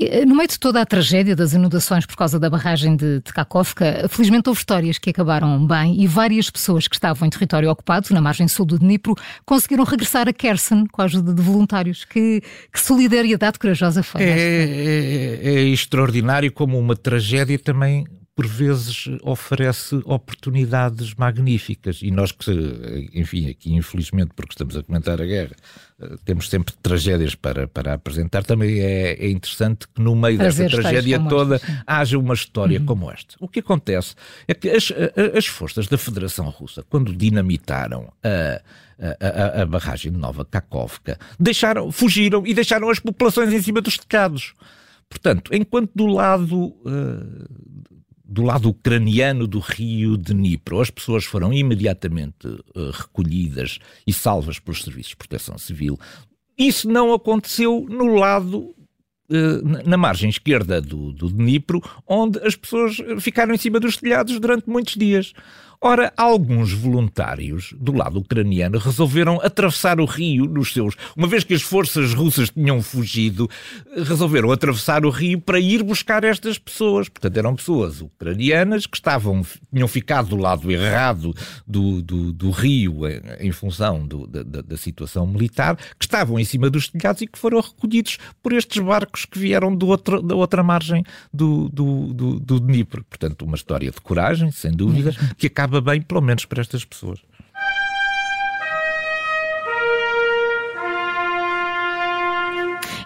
Eh, 0.00 0.24
no 0.24 0.34
meio 0.34 0.48
de 0.48 0.58
toda 0.58 0.80
a 0.80 0.86
tragédia 0.86 1.36
das 1.36 1.52
inundações 1.52 2.06
por 2.06 2.16
causa 2.16 2.38
da 2.38 2.48
barragem 2.48 2.96
de, 2.96 3.20
Kakovka, 3.34 4.06
felizmente 4.08 4.48
houve 4.48 4.60
histórias 4.60 4.98
que 4.98 5.10
acabaram 5.10 5.66
bem 5.66 6.00
e 6.00 6.06
várias 6.06 6.48
pessoas 6.48 6.88
que 6.88 6.96
estavam 6.96 7.26
em 7.26 7.30
território 7.30 7.70
ocupado, 7.70 8.08
na 8.10 8.20
margem 8.20 8.48
sul 8.48 8.64
do 8.64 8.78
Dnipro, 8.78 9.14
conseguiram 9.44 9.84
regressar 9.84 10.28
a 10.28 10.32
Kherson 10.32 10.86
com 10.90 11.02
a 11.02 11.04
ajuda 11.04 11.34
de 11.34 11.42
voluntários. 11.42 12.04
Que, 12.04 12.42
que 12.72 12.80
solidariedade 12.80 13.58
corajosa 13.58 14.02
foi 14.02 14.22
é, 14.22 14.26
é, 14.26 15.40
é, 15.42 15.60
extraordinário 15.64 16.50
como 16.50 16.78
uma 16.78 16.96
tragédia 16.96 17.58
também 17.58 18.06
por 18.40 18.46
vezes 18.46 19.04
oferece 19.20 19.96
oportunidades 20.06 21.12
magníficas. 21.12 22.00
E 22.00 22.10
nós 22.10 22.32
que, 22.32 23.10
enfim, 23.12 23.50
aqui 23.50 23.74
infelizmente, 23.74 24.30
porque 24.34 24.54
estamos 24.54 24.74
a 24.78 24.82
comentar 24.82 25.20
a 25.20 25.26
guerra, 25.26 25.54
eh, 26.00 26.14
temos 26.24 26.48
sempre 26.48 26.72
tragédias 26.82 27.34
para, 27.34 27.68
para 27.68 27.92
apresentar, 27.92 28.42
também 28.42 28.80
é, 28.80 29.12
é 29.12 29.30
interessante 29.30 29.86
que 29.86 30.00
no 30.00 30.16
meio 30.16 30.38
desta 30.38 30.66
tragédia 30.70 31.20
toda 31.28 31.60
haja 31.86 32.18
uma 32.18 32.32
história 32.32 32.80
uhum. 32.80 32.86
como 32.86 33.10
esta. 33.10 33.36
O 33.38 33.46
que 33.46 33.60
acontece 33.60 34.14
é 34.48 34.54
que 34.54 34.70
as, 34.70 34.90
as 35.36 35.44
forças 35.44 35.86
da 35.86 35.98
Federação 35.98 36.48
Russa, 36.48 36.82
quando 36.88 37.14
dinamitaram 37.14 38.10
a, 38.24 38.62
a, 39.20 39.60
a, 39.60 39.66
barragem 39.66 40.10
de 40.12 40.16
Nova 40.16 40.46
Kakovka, 40.46 41.18
deixaram, 41.38 41.92
fugiram 41.92 42.46
e 42.46 42.54
deixaram 42.54 42.88
as 42.88 43.00
populações 43.00 43.52
em 43.52 43.60
cima 43.60 43.82
dos 43.82 43.98
telhados. 43.98 44.54
Portanto, 45.10 45.52
enquanto 45.52 45.90
do 45.94 46.06
lado 46.06 46.68
uh, 46.86 47.90
do 48.30 48.42
lado 48.42 48.68
ucraniano 48.68 49.44
do 49.48 49.58
rio 49.58 50.16
de 50.16 50.32
Dnipro, 50.32 50.80
as 50.80 50.88
pessoas 50.88 51.24
foram 51.24 51.52
imediatamente 51.52 52.46
uh, 52.46 52.90
recolhidas 52.92 53.80
e 54.06 54.12
salvas 54.12 54.60
pelos 54.60 54.84
serviços 54.84 55.10
de 55.10 55.16
proteção 55.16 55.58
civil. 55.58 55.98
Isso 56.56 56.88
não 56.88 57.12
aconteceu 57.12 57.84
no 57.90 58.14
lado 58.14 58.58
uh, 58.58 59.84
na 59.84 59.96
margem 59.96 60.30
esquerda 60.30 60.80
do, 60.80 61.12
do 61.12 61.28
Dnipro, 61.28 61.82
onde 62.06 62.38
as 62.46 62.54
pessoas 62.54 62.98
ficaram 63.18 63.52
em 63.52 63.58
cima 63.58 63.80
dos 63.80 63.96
telhados 63.96 64.38
durante 64.38 64.70
muitos 64.70 64.94
dias. 64.94 65.32
Ora, 65.82 66.12
alguns 66.14 66.74
voluntários 66.74 67.72
do 67.80 67.92
lado 67.92 68.18
ucraniano 68.18 68.76
resolveram 68.76 69.40
atravessar 69.42 69.98
o 69.98 70.04
rio 70.04 70.44
nos 70.44 70.74
seus. 70.74 70.94
Uma 71.16 71.26
vez 71.26 71.42
que 71.42 71.54
as 71.54 71.62
forças 71.62 72.12
russas 72.12 72.50
tinham 72.50 72.82
fugido, 72.82 73.48
resolveram 73.96 74.52
atravessar 74.52 75.06
o 75.06 75.08
rio 75.08 75.40
para 75.40 75.58
ir 75.58 75.82
buscar 75.82 76.22
estas 76.22 76.58
pessoas. 76.58 77.08
Portanto, 77.08 77.34
eram 77.34 77.56
pessoas 77.56 78.02
ucranianas 78.02 78.84
que 78.84 78.94
estavam, 78.94 79.40
tinham 79.72 79.88
ficado 79.88 80.28
do 80.28 80.36
lado 80.36 80.70
errado 80.70 81.34
do, 81.66 82.02
do, 82.02 82.30
do 82.30 82.50
rio 82.50 83.08
em, 83.38 83.50
função 83.50 84.06
do, 84.06 84.26
da, 84.26 84.42
da, 84.42 84.76
situação 84.76 85.26
militar, 85.26 85.76
que 85.98 86.04
estavam 86.04 86.38
em 86.38 86.44
cima 86.44 86.68
dos 86.68 86.88
telhados 86.88 87.22
e 87.22 87.26
que 87.26 87.38
foram 87.38 87.58
recolhidos 87.58 88.18
por 88.42 88.52
estes 88.52 88.82
barcos 88.82 89.24
que 89.24 89.38
vieram 89.38 89.74
do 89.74 89.88
outro, 89.88 90.20
da 90.20 90.34
outra 90.34 90.62
margem 90.62 91.02
do, 91.32 91.70
do, 91.70 92.12
do, 92.12 92.38
do 92.38 92.60
Dnipro. 92.60 93.02
Portanto, 93.04 93.46
uma 93.46 93.56
história 93.56 93.90
de 93.90 94.00
coragem, 94.02 94.50
sem 94.50 94.72
dúvida, 94.72 95.14
que 95.38 95.46
acaba 95.46 95.69
acaba 95.70 95.80
bem, 95.80 96.02
pelo 96.02 96.20
menos 96.20 96.44
para 96.44 96.60
estas 96.60 96.84
pessoas. 96.84 97.20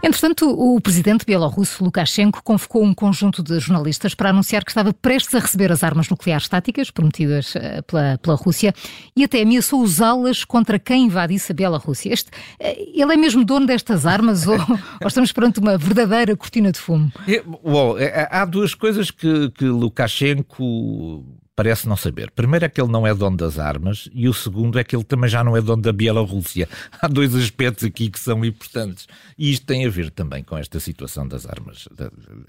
Entretanto, 0.02 0.50
o 0.50 0.78
presidente 0.83 1.25
bielorrusso 1.25 1.83
Lukashenko 1.83 2.42
convocou 2.42 2.85
um 2.85 2.92
conjunto 2.92 3.42
de 3.42 3.59
jornalistas 3.59 4.14
para 4.14 4.28
anunciar 4.28 4.62
que 4.62 4.71
estava 4.71 4.92
prestes 4.92 5.35
a 5.35 5.38
receber 5.38 5.73
as 5.73 5.83
armas 5.83 6.11
nucleares 6.11 6.47
táticas 6.47 6.90
prometidas 6.90 7.56
eh, 7.56 7.80
pela, 7.80 8.18
pela 8.18 8.37
Rússia 8.37 8.75
e 9.16 9.25
até 9.25 9.40
ameaçou 9.40 9.80
usá-las 9.80 10.44
contra 10.44 10.78
quem 10.78 11.06
invadisse 11.06 11.52
a 11.52 11.54
Bielorrússia. 11.54 12.12
Este, 12.12 12.30
eh, 12.61 12.87
ele 12.94 13.14
é 13.14 13.16
mesmo 13.16 13.47
dono 13.47 13.64
destas 13.64 14.04
armas 14.04 14.47
ou, 14.47 14.59
ou, 15.00 15.09
estamos 15.09 15.33
perante 15.33 15.59
uma 15.59 15.78
verdadeira 15.78 16.37
cortina 16.37 16.71
de 16.71 16.78
fumo? 16.78 17.11
É, 17.26 17.42
bom, 17.42 17.99
é, 17.99 18.28
há 18.30 18.44
duas 18.44 18.75
coisas 18.75 19.11
que, 19.11 19.50
que 19.52 19.64
Lukashenko 19.64 21.25
parece 21.56 21.88
não 21.88 21.96
saber. 21.96 22.30
Primeiro 22.30 22.64
é 22.64 22.68
que 22.68 22.80
ele 22.80 22.90
não 22.90 23.06
é 23.06 23.14
dono 23.14 23.37
das 23.37 23.58
armas 23.58 24.08
e 24.12 24.28
o 24.28 24.34
segundo 24.34 24.78
é 24.78 24.84
que 24.84 24.94
ele 24.94 25.04
também 25.04 25.28
já 25.28 25.44
não 25.44 25.56
é 25.56 25.61
dono 25.61 25.82
da 25.82 25.92
Bielorrússia. 25.92 26.68
Há 27.00 27.08
dois 27.08 27.34
aspectos 27.34 27.84
aqui 27.84 28.11
que 28.11 28.18
são 28.18 28.44
importantes 28.44 29.06
e 29.38 29.52
isto 29.52 29.66
tem 29.66 29.87
a 29.87 29.90
ver 29.90 30.11
também 30.11 30.42
com 30.42 30.56
esta 30.56 30.80
situação 30.80 31.26
das 31.26 31.46
armas, 31.46 31.88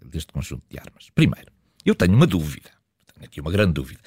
deste 0.04 0.34
conjunto 0.34 0.64
de 0.70 0.80
armas. 0.80 1.10
Primeiro, 1.14 1.52
eu 1.86 1.96
tenho 1.96 2.14
uma 2.14 2.28
dúvida, 2.28 2.70
tenho 3.14 3.26
aqui 3.26 3.42
uma 3.42 3.52
grande 3.52 3.74
dúvida, 3.74 4.00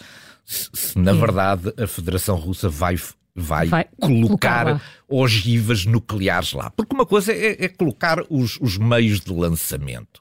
se, 0.45 0.69
se 0.73 0.99
na 0.99 1.13
verdade 1.13 1.73
a 1.77 1.87
Federação 1.87 2.37
Russa 2.37 2.69
vai 2.69 2.97
vai, 3.41 3.69
vai 3.69 3.87
colocar 4.01 4.83
ogivas 5.09 5.87
nucleares 5.87 6.53
lá. 6.53 6.71
Porque 6.71 6.95
uma 6.95 7.07
coisa 7.07 7.33
é, 7.33 7.65
é 7.65 7.69
colocar 7.69 8.25
os, 8.29 8.59
os 8.61 8.77
meios 8.77 9.21
de 9.21 9.33
lançamento 9.33 10.21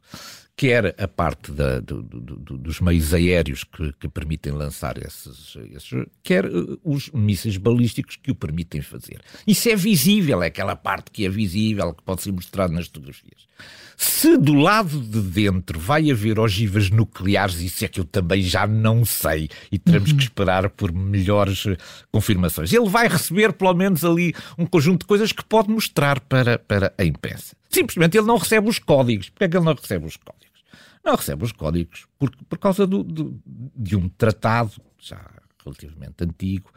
quer 0.58 0.96
a 1.00 1.08
parte 1.08 1.52
da, 1.52 1.80
do, 1.80 2.02
do, 2.02 2.58
dos 2.58 2.82
meios 2.82 3.14
aéreos 3.14 3.64
que, 3.64 3.94
que 3.94 4.10
permitem 4.10 4.54
lançar 4.54 4.98
esses, 4.98 5.56
esses, 5.72 6.06
quer 6.24 6.46
eh, 6.46 6.50
os 6.84 7.12
mísseis 7.12 7.58
balísticos 7.58 8.16
que 8.16 8.32
o 8.32 8.36
permitem 8.36 8.82
fazer. 8.82 9.22
Isso 9.46 9.70
é 9.70 9.76
visível, 9.76 10.42
é 10.42 10.48
aquela 10.48 10.76
parte 10.76 11.12
que 11.12 11.28
é 11.28 11.30
visível, 11.30 11.94
que 11.94 12.02
pode 12.02 12.24
ser 12.24 12.32
mostrada 12.32 12.74
nas 12.74 12.88
fotografias. 12.88 13.46
Se 13.96 14.36
do 14.36 14.54
lado 14.54 15.00
de 15.00 15.22
dentro 15.22 15.80
vai 15.80 16.10
haver 16.10 16.40
ogivas 16.40 16.90
nucleares, 16.90 17.60
isso 17.62 17.86
é 17.86 17.88
que 17.88 18.00
eu 18.00 18.06
também 18.06 18.42
já 18.42 18.66
não 18.66 19.06
sei 19.06 19.50
e 19.72 19.78
teremos 19.78 20.10
uhum. 20.10 20.18
que 20.18 20.24
esperar 20.24 20.72
por 20.72 20.92
melhores 20.92 21.68
eh, 21.68 21.78
confirmações. 22.12 22.74
Ele 22.74 22.90
vai 22.90 23.08
receber 23.08 23.54
pelo 23.54 23.76
menos 23.76 24.04
ali 24.04 24.34
um 24.58 24.66
conjunto 24.66 25.02
de 25.02 25.08
coisas 25.08 25.32
que 25.32 25.46
pode 25.46 25.70
mostrar 25.70 26.20
para, 26.20 26.58
para 26.58 26.92
a 26.98 27.04
imprensa. 27.04 27.56
Simplesmente 27.70 28.18
ele 28.18 28.26
não 28.26 28.38
recebe 28.38 28.68
os 28.68 28.80
códigos. 28.80 29.30
Porquê 29.30 29.44
é 29.44 29.50
que 29.50 29.56
ele 29.56 29.66
não 29.66 29.76
recebe 29.76 30.06
os 30.06 30.18
códigos? 30.18 30.47
Não 31.08 31.16
recebe 31.16 31.46
os 31.46 31.54
códigos 31.54 32.06
por, 32.20 32.30
por 32.50 32.60
causa 32.60 32.86
do, 32.86 33.02
do, 33.02 33.42
de 33.46 33.96
um 33.96 34.10
tratado 34.10 34.74
já 35.00 35.26
relativamente 35.64 36.24
antigo, 36.24 36.72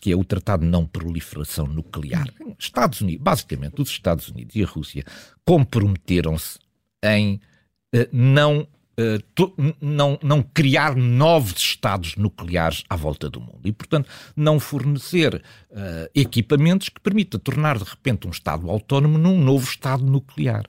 que 0.00 0.10
é 0.10 0.16
o 0.16 0.24
Tratado 0.24 0.64
de 0.64 0.70
Não 0.70 0.86
Proliferação 0.86 1.66
Nuclear. 1.66 2.28
Estados 2.58 3.00
Unidos, 3.00 3.22
basicamente, 3.22 3.80
os 3.80 3.88
Estados 3.88 4.28
Unidos 4.28 4.56
e 4.56 4.62
a 4.62 4.66
Rússia 4.66 5.04
comprometeram-se 5.44 6.58
em 7.02 7.40
uh, 7.94 8.08
não, 8.12 8.60
uh, 8.60 9.22
to, 9.34 9.54
não, 9.80 10.18
não 10.22 10.42
criar 10.42 10.94
novos 10.94 11.58
Estados 11.58 12.16
nucleares 12.16 12.84
à 12.88 12.96
volta 12.96 13.30
do 13.30 13.40
mundo 13.40 13.60
e, 13.64 13.72
portanto, 13.72 14.10
não 14.36 14.60
fornecer 14.60 15.36
uh, 15.36 16.10
equipamentos 16.14 16.88
que 16.88 17.00
permitam 17.00 17.40
tornar 17.40 17.78
de 17.78 17.84
repente 17.84 18.26
um 18.26 18.30
Estado 18.30 18.70
autónomo 18.70 19.18
num 19.18 19.42
novo 19.42 19.64
Estado 19.68 20.04
nuclear. 20.04 20.64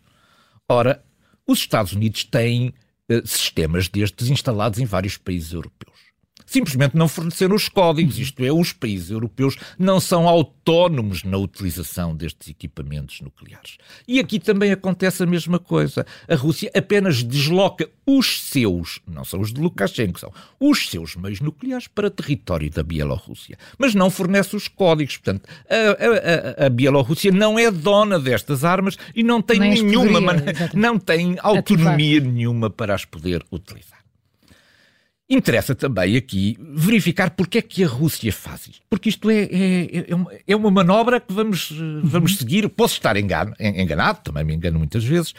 Ora, 0.70 1.04
os 1.48 1.60
Estados 1.60 1.94
Unidos 1.94 2.24
têm 2.24 2.68
eh, 2.68 2.85
sistemas 3.26 3.88
destes 3.88 4.30
instalados 4.30 4.80
em 4.80 4.86
vários 4.86 5.18
países 5.18 5.54
europeus. 5.54 6.05
Simplesmente 6.46 6.96
não 6.96 7.08
forneceram 7.08 7.56
os 7.56 7.68
códigos, 7.68 8.20
isto 8.20 8.44
é, 8.44 8.52
os 8.52 8.72
países 8.72 9.10
europeus 9.10 9.58
não 9.78 10.00
são 10.00 10.28
autónomos 10.28 11.24
na 11.24 11.38
utilização 11.38 12.16
destes 12.16 12.50
equipamentos 12.50 13.22
nucleares. 13.22 13.78
E 14.08 14.20
aqui 14.20 14.40
também 14.40 14.72
acontece 14.72 15.24
a 15.24 15.25
mesma 15.25 15.60
coisa. 15.60 16.06
A 16.28 16.36
Rússia 16.36 16.72
apenas 16.75 17.24
desloca 17.24 17.90
os 18.06 18.44
seus, 18.44 19.00
não 19.08 19.25
são 19.25 19.42
os 19.42 19.52
de 19.52 19.60
Lukashenko, 19.60 20.20
são 20.20 20.32
os 20.60 20.90
seus 20.90 21.16
meios 21.16 21.40
nucleares 21.40 21.88
para 21.88 22.12
território 22.12 22.70
da 22.70 22.84
Bielorrússia, 22.84 23.58
mas 23.78 23.96
não 23.96 24.10
fornece 24.10 24.56
os 24.56 24.68
códigos. 24.68 25.18
Portanto, 25.18 25.50
a, 25.70 26.64
a, 26.64 26.66
a 26.66 26.70
Bielorrússia 26.70 27.32
não 27.32 27.58
é 27.58 27.72
dona 27.72 28.20
destas 28.20 28.64
armas 28.64 28.98
e 29.16 29.24
não 29.24 29.42
tem 29.42 29.60
Nem 29.60 29.84
nenhuma 29.84 30.22
maneira, 30.22 30.70
não 30.74 31.00
tem 31.00 31.38
autonomia 31.40 32.20
nenhuma 32.20 32.70
para 32.70 32.94
as 32.94 33.06
poder 33.06 33.44
utilizar. 33.52 34.05
Interessa 35.27 35.74
também 35.74 36.15
aqui 36.15 36.55
verificar 36.60 37.32
porque 37.32 37.58
é 37.58 37.62
que 37.62 37.84
a 37.84 37.88
Rússia 37.88 38.32
faz 38.32 38.67
isto. 38.67 38.82
Porque 38.88 39.10
isto 39.10 39.29
é, 39.32 39.44
é, 39.44 40.05
é, 40.12 40.15
uma, 40.15 40.32
é 40.48 40.55
uma 40.55 40.70
manobra 40.70 41.20
que 41.20 41.34
vamos, 41.34 41.72
vamos 42.03 42.34
uhum. 42.34 42.38
seguir. 42.38 42.70
Posso 42.70 42.94
estar 42.94 43.17
engano, 43.17 43.55
enganado, 43.60 44.20
também 44.24 44.44
me 44.44 44.53
engano 44.53 44.77
muitas 44.77 45.03
vezes, 45.03 45.34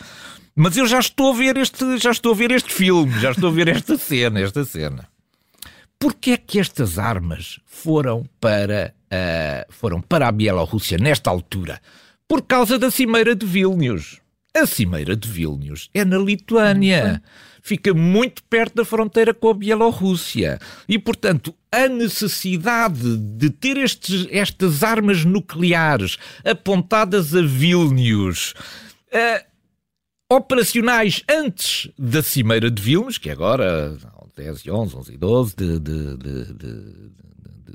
mas 0.56 0.76
eu 0.76 0.86
já 0.88 0.98
estou 0.98 1.32
a 1.32 1.36
ver 1.36 1.56
este, 1.56 1.98
já 1.98 2.10
estou 2.10 2.32
a 2.32 2.34
ver 2.34 2.50
este 2.50 2.72
filme, 2.72 3.16
já 3.20 3.30
estou 3.30 3.48
a 3.48 3.52
ver 3.52 3.68
esta 3.68 3.96
cena, 3.98 4.40
esta 4.40 4.64
cena. 4.64 5.06
Porquê 5.98 6.32
é 6.32 6.36
que 6.36 6.58
estas 6.58 6.98
armas 6.98 7.60
foram 7.64 8.24
para, 8.40 8.92
uh, 9.06 9.72
foram 9.72 10.00
para 10.00 10.26
a 10.26 10.32
Bielorrússia 10.32 10.98
nesta 10.98 11.30
altura? 11.30 11.80
Por 12.26 12.42
causa 12.42 12.78
da 12.78 12.90
Cimeira 12.90 13.36
de 13.36 13.46
Vilnius. 13.46 14.20
A 14.54 14.66
Cimeira 14.66 15.14
de 15.14 15.28
Vilnius 15.28 15.90
é 15.94 16.04
na 16.04 16.18
Lituânia. 16.18 17.22
Fica 17.66 17.92
muito 17.92 18.44
perto 18.44 18.76
da 18.76 18.84
fronteira 18.84 19.34
com 19.34 19.50
a 19.50 19.54
Bielorrússia. 19.54 20.60
E, 20.88 21.00
portanto, 21.00 21.52
a 21.72 21.88
necessidade 21.88 23.16
de 23.16 23.50
ter 23.50 23.76
estes, 23.76 24.28
estas 24.30 24.84
armas 24.84 25.24
nucleares 25.24 26.16
apontadas 26.44 27.34
a 27.34 27.42
Vilnius. 27.42 28.54
Uh, 29.12 29.44
operacionais 30.32 31.24
antes 31.28 31.90
da 31.98 32.22
Cimeira 32.22 32.70
de 32.70 32.80
Vilnius, 32.80 33.18
que 33.18 33.30
é 33.30 33.32
agora 33.32 33.98
10 34.36 34.60
e 34.60 34.70
11, 34.70 34.96
11 34.96 35.12
e 35.12 35.16
12 35.16 35.56
de, 35.56 35.80
de, 35.80 36.16
de, 36.16 36.54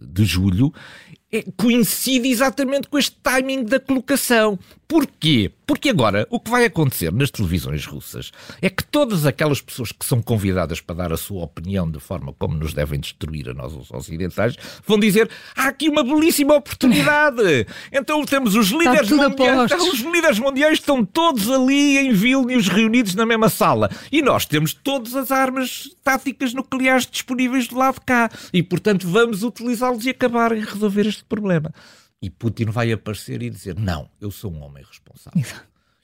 de, 0.08 0.24
julho, 0.24 0.74
coincide 1.56 2.28
exatamente 2.28 2.88
com 2.88 2.98
este 2.98 3.16
timing 3.24 3.64
da 3.64 3.80
colocação. 3.80 4.60
Porquê? 4.92 5.50
Porque 5.66 5.88
agora 5.88 6.28
o 6.30 6.38
que 6.38 6.52
vai 6.52 6.66
acontecer 6.66 7.14
nas 7.14 7.32
televisões 7.32 7.86
russas 7.86 8.30
é 8.62 8.70
que 8.70 8.84
todas 8.84 9.26
aquelas 9.26 9.62
pessoas 9.62 9.94
que 9.94 10.06
são 10.06 10.22
convidadas 10.22 10.82
para 10.82 10.96
dar 10.96 11.14
a 11.14 11.18
sua 11.18 11.46
opinião 11.46 11.90
de 11.90 11.98
forma 11.98 12.34
como 12.38 12.56
nos 12.56 12.74
devem 12.74 13.00
destruir 13.00 13.48
a 13.48 13.54
nós 13.54 13.74
os 13.74 13.90
ocidentais 13.90 14.58
vão 14.86 15.00
dizer 15.00 15.30
há 15.56 15.70
aqui 15.70 15.88
uma 15.88 16.04
belíssima 16.04 16.56
oportunidade. 16.56 17.66
Então 17.94 18.24
temos 18.26 18.56
os 18.56 18.70
líderes 18.70 19.10
mundiais, 19.10 19.72
os 19.72 20.00
líderes 20.00 20.40
mundiais 20.40 20.74
estão 20.74 21.06
todos 21.06 21.50
ali 21.50 21.98
em 21.98 22.12
Vilnius 22.12 22.68
reunidos 22.68 23.16
na 23.16 23.26
mesma 23.26 23.48
sala 23.48 23.90
e 24.12 24.22
nós 24.22 24.46
temos 24.46 24.74
todas 24.74 25.16
as 25.16 25.32
armas 25.32 25.90
táticas 26.04 26.54
nucleares 26.54 27.06
disponíveis 27.06 27.68
do 27.68 27.78
lado 27.78 27.96
de 27.96 28.02
cá 28.02 28.30
e 28.52 28.62
portanto 28.62 29.08
vamos 29.08 29.44
utilizá-los 29.44 30.06
e 30.06 30.10
acabar 30.10 30.52
em 30.52 30.62
resolver 30.62 31.08
este 31.08 31.21
problema. 31.26 31.74
E 32.22 32.30
Putin 32.30 32.66
vai 32.66 32.92
aparecer 32.92 33.42
e 33.42 33.50
dizer: 33.50 33.76
Não, 33.78 34.10
eu 34.20 34.30
sou 34.30 34.52
um 34.52 34.62
homem 34.62 34.84
responsável. 34.84 35.42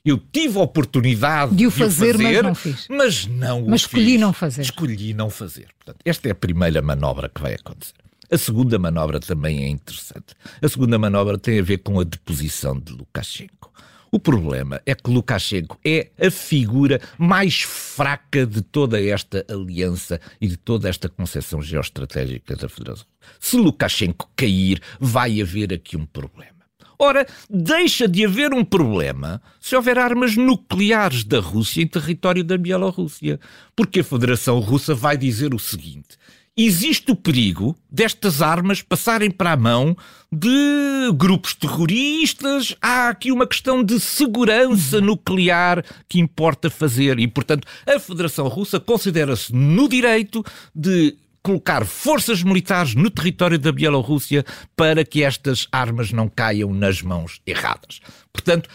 Eu 0.03 0.17
tive 0.17 0.57
a 0.57 0.61
oportunidade 0.61 1.53
de 1.53 1.67
o 1.67 1.71
fazer, 1.71 2.17
de 2.17 2.23
o 2.23 2.27
fazer 2.27 2.33
mas 2.33 2.43
não 2.43 2.55
fiz. 2.55 2.87
Mas 2.89 3.25
não 3.25 3.65
mas 3.67 3.81
escolhi 3.81 4.11
fiz. 4.11 4.21
não 4.21 4.33
fazer. 4.33 4.61
Escolhi 4.61 5.13
não 5.13 5.29
fazer. 5.29 5.67
Portanto, 5.77 6.01
esta 6.05 6.29
é 6.29 6.31
a 6.31 6.35
primeira 6.35 6.81
manobra 6.81 7.27
que 7.29 7.41
vai 7.41 7.55
acontecer. 7.55 7.93
A 8.31 8.37
segunda 8.37 8.79
manobra 8.79 9.19
também 9.19 9.63
é 9.63 9.67
interessante. 9.67 10.33
A 10.61 10.67
segunda 10.67 10.97
manobra 10.97 11.37
tem 11.37 11.59
a 11.59 11.63
ver 11.63 11.79
com 11.79 11.99
a 11.99 12.03
deposição 12.03 12.79
de 12.79 12.93
Lukashenko. 12.93 13.71
O 14.11 14.19
problema 14.19 14.81
é 14.85 14.95
que 14.95 15.09
Lukashenko 15.09 15.77
é 15.85 16.09
a 16.17 16.31
figura 16.31 17.01
mais 17.17 17.61
fraca 17.61 18.45
de 18.45 18.61
toda 18.61 19.01
esta 19.01 19.45
aliança 19.49 20.19
e 20.39 20.47
de 20.47 20.57
toda 20.57 20.87
esta 20.87 21.09
concepção 21.09 21.61
geoestratégica 21.61 22.55
da 22.55 22.69
Federação. 22.69 23.05
Se 23.39 23.57
Lukashenko 23.57 24.29
cair, 24.35 24.81
vai 24.99 25.41
haver 25.41 25.73
aqui 25.73 25.97
um 25.97 26.05
problema. 26.05 26.57
Ora, 26.99 27.27
deixa 27.47 28.07
de 28.07 28.25
haver 28.25 28.53
um 28.53 28.65
problema 28.65 29.39
se 29.59 29.75
houver 29.75 29.99
armas 29.99 30.35
nucleares 30.35 31.23
da 31.23 31.39
Rússia 31.39 31.83
em 31.83 31.87
território 31.87 32.43
da 32.43 32.57
Bielorrússia. 32.57 33.39
Porque 33.75 33.99
a 33.99 34.03
Federação 34.03 34.59
Russa 34.59 34.95
vai 34.95 35.15
dizer 35.15 35.53
o 35.53 35.59
seguinte: 35.59 36.17
existe 36.57 37.11
o 37.11 37.15
perigo 37.15 37.77
destas 37.89 38.41
armas 38.41 38.81
passarem 38.81 39.29
para 39.29 39.51
a 39.51 39.57
mão 39.57 39.95
de 40.31 41.11
grupos 41.15 41.53
terroristas. 41.53 42.75
Há 42.81 43.09
aqui 43.09 43.31
uma 43.31 43.45
questão 43.45 43.83
de 43.83 43.99
segurança 43.99 44.99
nuclear 44.99 45.85
que 46.09 46.19
importa 46.19 46.69
fazer 46.69 47.19
e, 47.19 47.27
portanto, 47.27 47.67
a 47.85 47.99
Federação 47.99 48.47
Russa 48.47 48.79
considera-se 48.79 49.53
no 49.53 49.87
direito 49.87 50.43
de 50.73 51.15
colocar 51.43 51.85
forças 51.85 52.43
militares 52.43 52.93
no 52.93 53.09
território 53.09 53.57
da 53.57 53.71
Bielorrússia 53.71 54.43
para 54.75 55.05
que 55.05 55.23
estas 55.23 55.65
armas 55.71 56.11
não 56.11 56.27
caiam 56.27 56.73
nas 56.73 57.01
mãos 57.01 57.39
erradas. 57.45 58.01
Portanto, 58.33 58.67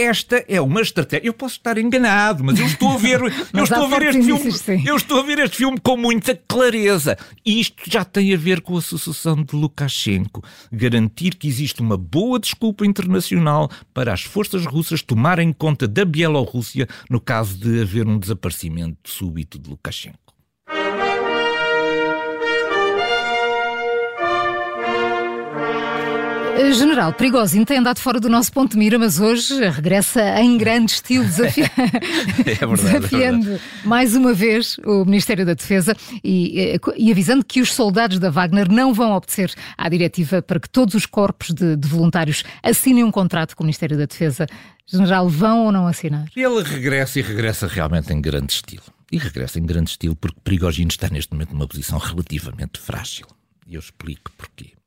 esta 0.00 0.44
é 0.48 0.60
uma 0.60 0.80
estratégia. 0.80 1.26
Eu 1.26 1.34
posso 1.34 1.56
estar 1.56 1.78
enganado, 1.78 2.44
mas 2.44 2.58
eu 2.58 2.66
estou 2.66 2.92
a 2.92 2.96
ver, 2.96 3.20
eu 3.20 3.28
estou 3.64 3.84
a 3.84 3.88
ver 3.88 4.02
este 4.08 4.22
filme, 4.22 4.86
eu 4.86 4.96
estou 4.96 5.20
a 5.20 5.22
ver 5.22 5.38
este 5.38 5.56
filme 5.56 5.78
com 5.80 5.96
muita 5.96 6.34
clareza. 6.34 7.16
E 7.44 7.60
isto 7.60 7.82
já 7.86 8.04
tem 8.04 8.32
a 8.34 8.36
ver 8.36 8.60
com 8.60 8.76
a 8.76 8.82
sucessão 8.82 9.42
de 9.42 9.54
Lukashenko, 9.54 10.42
garantir 10.72 11.34
que 11.34 11.48
existe 11.48 11.80
uma 11.80 11.96
boa 11.96 12.38
desculpa 12.38 12.86
internacional 12.86 13.70
para 13.92 14.12
as 14.12 14.22
forças 14.22 14.64
russas 14.66 15.02
tomarem 15.02 15.52
conta 15.52 15.88
da 15.88 16.04
Bielorrússia 16.04 16.88
no 17.10 17.20
caso 17.20 17.56
de 17.56 17.82
haver 17.82 18.06
um 18.06 18.18
desaparecimento 18.18 19.10
súbito 19.10 19.58
de 19.58 19.70
Lukashenko. 19.70 20.27
General 26.72 27.12
Prigozhin 27.12 27.64
tem 27.64 27.78
andado 27.78 27.98
fora 27.98 28.20
do 28.20 28.28
nosso 28.28 28.52
ponto 28.52 28.72
de 28.72 28.78
mira, 28.78 28.98
mas 28.98 29.20
hoje 29.20 29.68
regressa 29.70 30.40
em 30.40 30.58
grande 30.58 30.92
estilo, 30.92 31.24
desafia... 31.24 31.70
é 32.46 32.66
verdade, 32.66 32.82
desafiando 32.82 33.52
é 33.52 33.60
mais 33.84 34.14
uma 34.14 34.34
vez 34.34 34.76
o 34.84 35.04
Ministério 35.04 35.46
da 35.46 35.54
Defesa 35.54 35.96
e, 36.22 36.60
eh, 36.60 36.80
e, 36.96 37.10
avisando 37.10 37.44
que 37.44 37.60
os 37.60 37.72
soldados 37.72 38.18
da 38.18 38.30
Wagner 38.30 38.70
não 38.70 38.92
vão 38.92 39.12
obedecer 39.12 39.52
à 39.76 39.88
diretiva 39.88 40.42
para 40.42 40.58
que 40.60 40.68
todos 40.68 40.94
os 40.94 41.06
corpos 41.06 41.54
de, 41.54 41.76
de 41.76 41.88
voluntários 41.88 42.44
assinem 42.62 43.04
um 43.04 43.10
contrato 43.10 43.56
com 43.56 43.62
o 43.62 43.66
Ministério 43.66 43.96
da 43.96 44.06
Defesa. 44.06 44.46
General, 44.86 45.28
vão 45.28 45.66
ou 45.66 45.72
não 45.72 45.86
assinar? 45.86 46.26
Ele 46.34 46.62
regressa 46.62 47.18
e 47.18 47.22
regressa 47.22 47.66
realmente 47.66 48.12
em 48.12 48.20
grande 48.20 48.52
estilo. 48.52 48.84
E 49.10 49.18
regressa 49.18 49.58
em 49.58 49.66
grande 49.66 49.90
estilo 49.90 50.16
porque 50.16 50.38
Prigogine 50.42 50.90
está 50.90 51.08
neste 51.08 51.32
momento 51.32 51.52
numa 51.52 51.66
posição 51.66 51.98
relativamente 51.98 52.80
frágil. 52.80 53.26
E 53.66 53.74
eu 53.74 53.80
explico 53.80 54.30
porquê 54.36 54.77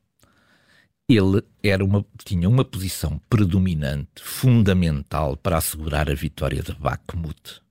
ele 1.16 1.44
era 1.64 1.84
uma, 1.84 2.06
tinha 2.24 2.48
uma 2.48 2.64
posição 2.66 3.20
predominante, 3.30 4.22
fundamental 4.22 5.38
para 5.38 5.58
assegurar 5.58 6.10
a 6.10 6.16
vitória 6.16 6.62
de 6.62 6.74
Bakhmut. 6.74 7.62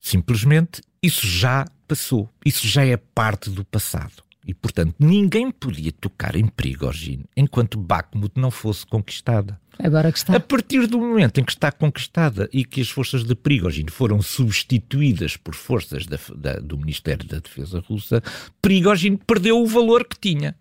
Simplesmente 0.00 0.82
isso 1.02 1.26
já 1.26 1.66
passou, 1.86 2.28
isso 2.44 2.66
já 2.66 2.84
é 2.84 2.96
parte 2.96 3.50
do 3.50 3.64
passado. 3.64 4.26
E, 4.46 4.54
portanto, 4.54 4.94
ninguém 5.00 5.50
podia 5.50 5.90
tocar 5.90 6.36
em 6.36 6.46
Prigogine 6.46 7.24
enquanto 7.36 7.76
Bakhmut 7.76 8.38
não 8.38 8.50
fosse 8.50 8.86
conquistada. 8.86 9.60
Agora 9.76 10.12
que 10.12 10.18
está. 10.18 10.36
A 10.36 10.40
partir 10.40 10.86
do 10.86 11.00
momento 11.00 11.40
em 11.40 11.44
que 11.44 11.50
está 11.50 11.72
conquistada 11.72 12.48
e 12.52 12.64
que 12.64 12.80
as 12.80 12.88
forças 12.88 13.24
de 13.24 13.34
Prigogine 13.34 13.90
foram 13.90 14.22
substituídas 14.22 15.36
por 15.36 15.54
forças 15.54 16.06
da, 16.06 16.18
da, 16.36 16.60
do 16.60 16.78
Ministério 16.78 17.26
da 17.26 17.40
Defesa 17.40 17.80
russa, 17.80 18.22
Prigogine 18.62 19.18
perdeu 19.26 19.60
o 19.60 19.66
valor 19.66 20.04
que 20.04 20.18
tinha 20.18 20.54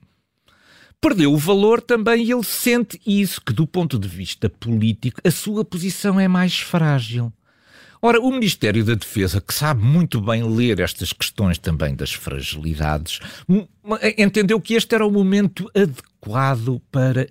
perdeu 1.07 1.31
o 1.31 1.37
valor 1.37 1.81
também 1.81 2.23
e 2.23 2.31
ele 2.31 2.43
sente 2.43 2.99
isso, 3.05 3.39
que 3.39 3.53
do 3.53 3.67
ponto 3.67 3.99
de 3.99 4.07
vista 4.07 4.49
político 4.49 5.21
a 5.23 5.29
sua 5.29 5.63
posição 5.63 6.19
é 6.19 6.27
mais 6.27 6.59
frágil. 6.59 7.31
Ora, 8.01 8.19
o 8.19 8.31
Ministério 8.31 8.83
da 8.83 8.95
Defesa, 8.95 9.39
que 9.39 9.53
sabe 9.53 9.83
muito 9.83 10.19
bem 10.19 10.43
ler 10.43 10.79
estas 10.79 11.13
questões 11.13 11.59
também 11.59 11.95
das 11.95 12.11
fragilidades, 12.11 13.19
entendeu 14.17 14.59
que 14.59 14.73
este 14.73 14.95
era 14.95 15.05
o 15.05 15.11
momento 15.11 15.69
adequado 15.75 16.81
para, 16.91 17.27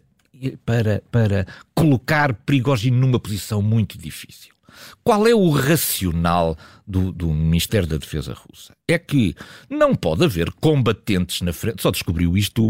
para, 0.64 1.02
para 1.10 1.46
colocar 1.74 2.32
Prigogine 2.32 2.96
numa 2.96 3.18
posição 3.18 3.60
muito 3.60 3.98
difícil. 3.98 4.54
Qual 5.02 5.26
é 5.26 5.34
o 5.34 5.50
racional 5.50 6.56
do, 6.86 7.10
do, 7.12 7.28
Ministério 7.32 7.88
da 7.88 7.96
Defesa 7.96 8.34
russa 8.34 8.74
é 8.88 8.98
que 8.98 9.34
não 9.70 9.94
pode 9.94 10.24
haver 10.24 10.50
combatentes 10.52 11.40
na 11.40 11.52
frente. 11.52 11.82
Só 11.82 11.90
descobriu 11.90 12.36
isto 12.36 12.62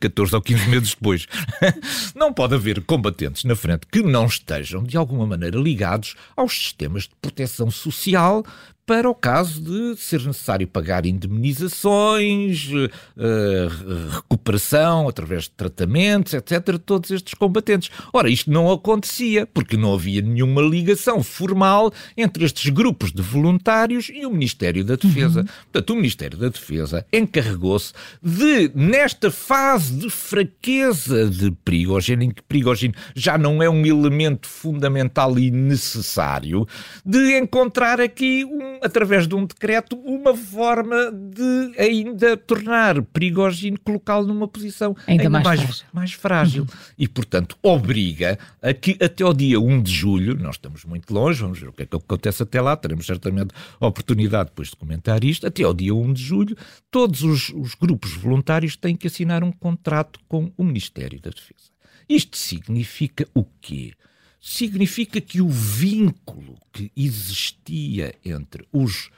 14 0.00 0.34
ou 0.34 0.42
15 0.42 0.68
meses 0.68 0.94
depois. 0.94 1.26
não 2.14 2.32
pode 2.32 2.54
haver 2.54 2.82
combatentes 2.82 3.44
na 3.44 3.54
frente 3.54 3.86
que 3.90 4.02
não 4.02 4.26
estejam, 4.26 4.82
de 4.82 4.96
alguma 4.96 5.26
maneira, 5.26 5.58
ligados 5.58 6.16
aos 6.36 6.52
sistemas 6.52 7.04
de 7.04 7.10
proteção 7.20 7.70
social 7.70 8.44
para 8.90 9.08
o 9.08 9.14
caso 9.14 9.62
de 9.62 9.94
ser 10.00 10.20
necessário 10.26 10.66
pagar 10.66 11.06
indemnizações, 11.06 12.68
uh, 12.72 14.08
recuperação 14.14 15.08
através 15.08 15.44
de 15.44 15.50
tratamentos, 15.50 16.34
etc., 16.34 16.76
todos 16.84 17.12
estes 17.12 17.34
combatentes. 17.34 17.88
Ora, 18.12 18.28
isto 18.28 18.50
não 18.50 18.68
acontecia, 18.68 19.46
porque 19.46 19.76
não 19.76 19.94
havia 19.94 20.20
nenhuma 20.20 20.60
ligação 20.60 21.22
formal 21.22 21.92
entre 22.16 22.44
estes 22.44 22.68
grupos 22.70 23.12
de 23.12 23.19
voluntários 23.20 24.10
e 24.12 24.26
o 24.26 24.30
Ministério 24.30 24.84
da 24.84 24.96
Defesa. 24.96 25.40
Uhum. 25.40 25.46
Portanto, 25.72 25.90
o 25.90 25.96
Ministério 25.96 26.38
da 26.38 26.48
Defesa 26.48 27.06
encarregou-se 27.12 27.92
de, 28.22 28.70
nesta 28.74 29.30
fase 29.30 29.94
de 29.94 30.10
fraqueza 30.10 31.28
de 31.28 31.50
Prigogine, 31.50 32.26
em 32.26 32.30
que 32.30 32.42
Prigogine 32.42 32.94
já 33.14 33.36
não 33.38 33.62
é 33.62 33.68
um 33.68 33.84
elemento 33.84 34.48
fundamental 34.48 35.38
e 35.38 35.50
necessário, 35.50 36.66
de 37.04 37.38
encontrar 37.38 38.00
aqui 38.00 38.44
um 38.44 38.78
através 38.82 39.26
de 39.26 39.34
um 39.34 39.44
decreto, 39.44 39.96
uma 39.96 40.36
forma 40.36 41.12
de 41.12 41.72
ainda 41.78 42.36
tornar 42.36 43.02
Prigogine, 43.02 43.76
colocá-lo 43.76 44.26
numa 44.26 44.48
posição 44.48 44.96
ainda, 45.06 45.24
ainda 45.24 45.30
mais, 45.30 45.44
mais, 45.44 45.60
frágil. 45.60 45.86
mais 45.92 46.12
frágil. 46.12 46.62
Uhum. 46.62 46.78
E, 46.98 47.08
portanto, 47.08 47.56
obriga 47.62 48.38
a 48.62 48.72
que 48.72 48.96
até 49.02 49.24
ao 49.24 49.34
dia 49.34 49.60
1 49.60 49.82
de 49.82 49.92
julho, 49.92 50.34
nós 50.36 50.56
estamos 50.56 50.84
muito 50.84 51.12
longe, 51.12 51.40
vamos 51.40 51.58
ver 51.58 51.68
o 51.68 51.72
que 51.72 51.82
é 51.82 51.86
que 51.86 51.96
acontece 51.96 52.42
até 52.42 52.60
lá, 52.60 52.76
teremos 52.76 53.09
certamente 53.10 53.54
oportunidade 53.80 54.50
depois 54.50 54.68
de 54.68 54.76
comentar 54.76 55.24
isto, 55.24 55.46
até 55.46 55.62
ao 55.62 55.74
dia 55.74 55.94
1 55.94 56.12
de 56.12 56.22
julho, 56.22 56.56
todos 56.90 57.22
os, 57.22 57.50
os 57.50 57.74
grupos 57.74 58.12
voluntários 58.12 58.76
têm 58.76 58.96
que 58.96 59.06
assinar 59.06 59.42
um 59.42 59.52
contrato 59.52 60.20
com 60.28 60.52
o 60.56 60.64
Ministério 60.64 61.20
da 61.20 61.30
Defesa. 61.30 61.70
Isto 62.08 62.36
significa 62.36 63.26
o 63.34 63.44
quê? 63.60 63.92
significa 64.40 65.20
que 65.20 65.42
o 65.42 65.48
vínculo 65.48 66.56
que 66.72 66.90
existia 66.96 68.14
entre 68.24 68.66
os 68.72 69.10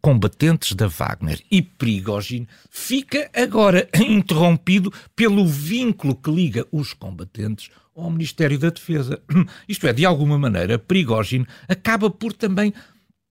combatentes 0.00 0.74
da 0.74 0.86
Wagner 0.86 1.40
e 1.50 1.62
Prigogine 1.62 2.46
fica 2.70 3.30
agora 3.34 3.88
interrompido 3.96 4.92
pelo 5.16 5.46
vínculo 5.46 6.14
que 6.14 6.30
liga 6.30 6.66
os 6.70 6.92
combatentes 6.92 7.70
ao 7.96 8.10
Ministério 8.10 8.58
da 8.58 8.70
Defesa. 8.70 9.20
Isto 9.68 9.86
é, 9.88 9.92
de 9.92 10.04
alguma 10.04 10.38
maneira, 10.38 10.78
Prigogine 10.78 11.46
acaba 11.66 12.10
por 12.10 12.32
também 12.32 12.72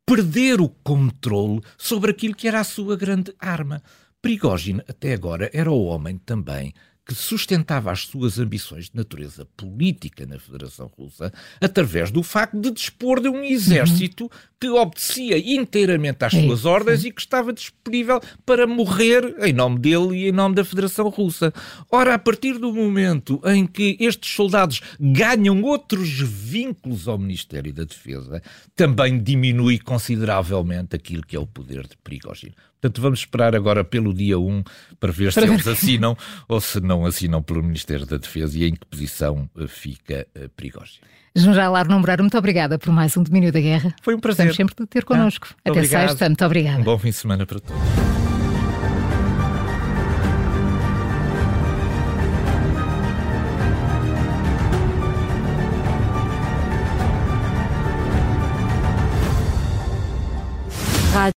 perder 0.08 0.62
o 0.62 0.70
controle 0.70 1.60
sobre 1.78 2.12
aquilo 2.12 2.34
que 2.34 2.48
era 2.48 2.62
a 2.62 2.64
sua 2.64 2.96
grande 2.96 3.36
arma. 3.38 3.84
Prigogine, 4.22 4.82
até 4.88 5.14
agora, 5.14 5.50
era 5.54 5.70
o 5.70 5.84
homem 5.84 6.18
também 6.18 6.74
que 7.08 7.16
sustentava 7.16 7.90
as 7.90 8.02
suas 8.02 8.38
ambições 8.38 8.90
de 8.90 8.96
natureza 8.96 9.48
política 9.56 10.26
na 10.26 10.38
Federação 10.38 10.92
Russa 10.98 11.32
através 11.62 12.12
do 12.12 12.22
facto 12.22 12.60
de 12.60 12.70
dispor 12.70 13.22
de 13.22 13.30
um 13.30 13.42
exército 13.44 14.26
uhum. 14.26 14.30
que 14.60 14.68
obedecia 14.68 15.38
inteiramente 15.38 16.26
às 16.26 16.34
é 16.34 16.42
suas 16.42 16.66
ordens 16.66 17.06
e 17.06 17.12
que 17.12 17.22
estava 17.22 17.54
disponível 17.54 18.20
para 18.46 18.68
morrer 18.68 19.36
em 19.40 19.54
nome 19.54 19.80
dele 19.80 20.18
e 20.18 20.28
em 20.28 20.32
nome 20.34 20.56
da 20.56 20.66
Federação 20.66 21.08
Russa. 21.08 21.54
Ora, 21.90 22.16
a 22.16 22.20
partir 22.20 22.58
do 22.58 22.74
momento 22.74 23.42
em 23.46 23.66
que 23.66 23.96
estes 24.02 24.34
soldados 24.34 24.82
ganham 25.00 25.62
outros 25.62 26.10
vínculos 26.10 27.08
ao 27.08 27.18
Ministério 27.18 27.74
da 27.74 27.86
Defesa, 27.86 28.42
também 28.76 29.18
diminui 29.18 29.80
consideravelmente 29.80 30.96
aquilo 30.96 31.26
que 31.26 31.38
é 31.38 31.40
o 31.40 31.48
poder 31.48 31.88
de 31.88 31.96
Prigogine. 32.04 32.54
Portanto, 32.80 33.02
vamos 33.02 33.20
esperar 33.20 33.56
agora 33.56 33.84
pelo 33.84 34.14
dia 34.14 34.38
1 34.38 34.64
para 35.00 35.12
ver 35.12 35.34
se 35.34 35.40
eles 35.40 35.68
assinam 35.68 36.16
ou 36.48 36.62
se 36.62 36.80
não 36.80 37.06
assinam 37.06 37.42
pelo 37.42 37.64
Ministério 37.64 38.06
da 38.06 38.18
Defesa 38.18 38.58
e 38.58 38.66
em 38.66 38.74
que 38.74 38.86
posição 38.86 39.50
eh, 39.58 39.68
fica 39.68 40.28
uh, 40.36 40.48
Prigogine. 40.50 41.00
General 41.36 41.74
Moreira, 42.00 42.24
muito 42.24 42.38
obrigada 42.38 42.80
por 42.80 42.92
mais 42.92 43.16
um 43.16 43.24
Domínio 43.24 43.52
da 43.52 43.60
Guerra. 43.60 43.94
Foi 44.02 44.16
um 44.16 44.20
prazer. 44.20 44.48
Estamos 44.48 44.72
sempre 44.72 44.86
de 44.86 44.90
ter 44.90 45.06
connosco. 45.06 45.48
Ah, 45.52 45.70
Até 45.70 45.72
obrigado. 45.72 46.10
sexta, 46.10 46.26
muito 46.26 46.46
obrigada. 46.46 46.80
Um 46.80 46.84
bom 46.84 46.98
fim 46.98 47.10
de 47.10 47.16
semana 47.16 47.46
para 47.46 47.60
todos. 47.60 48.27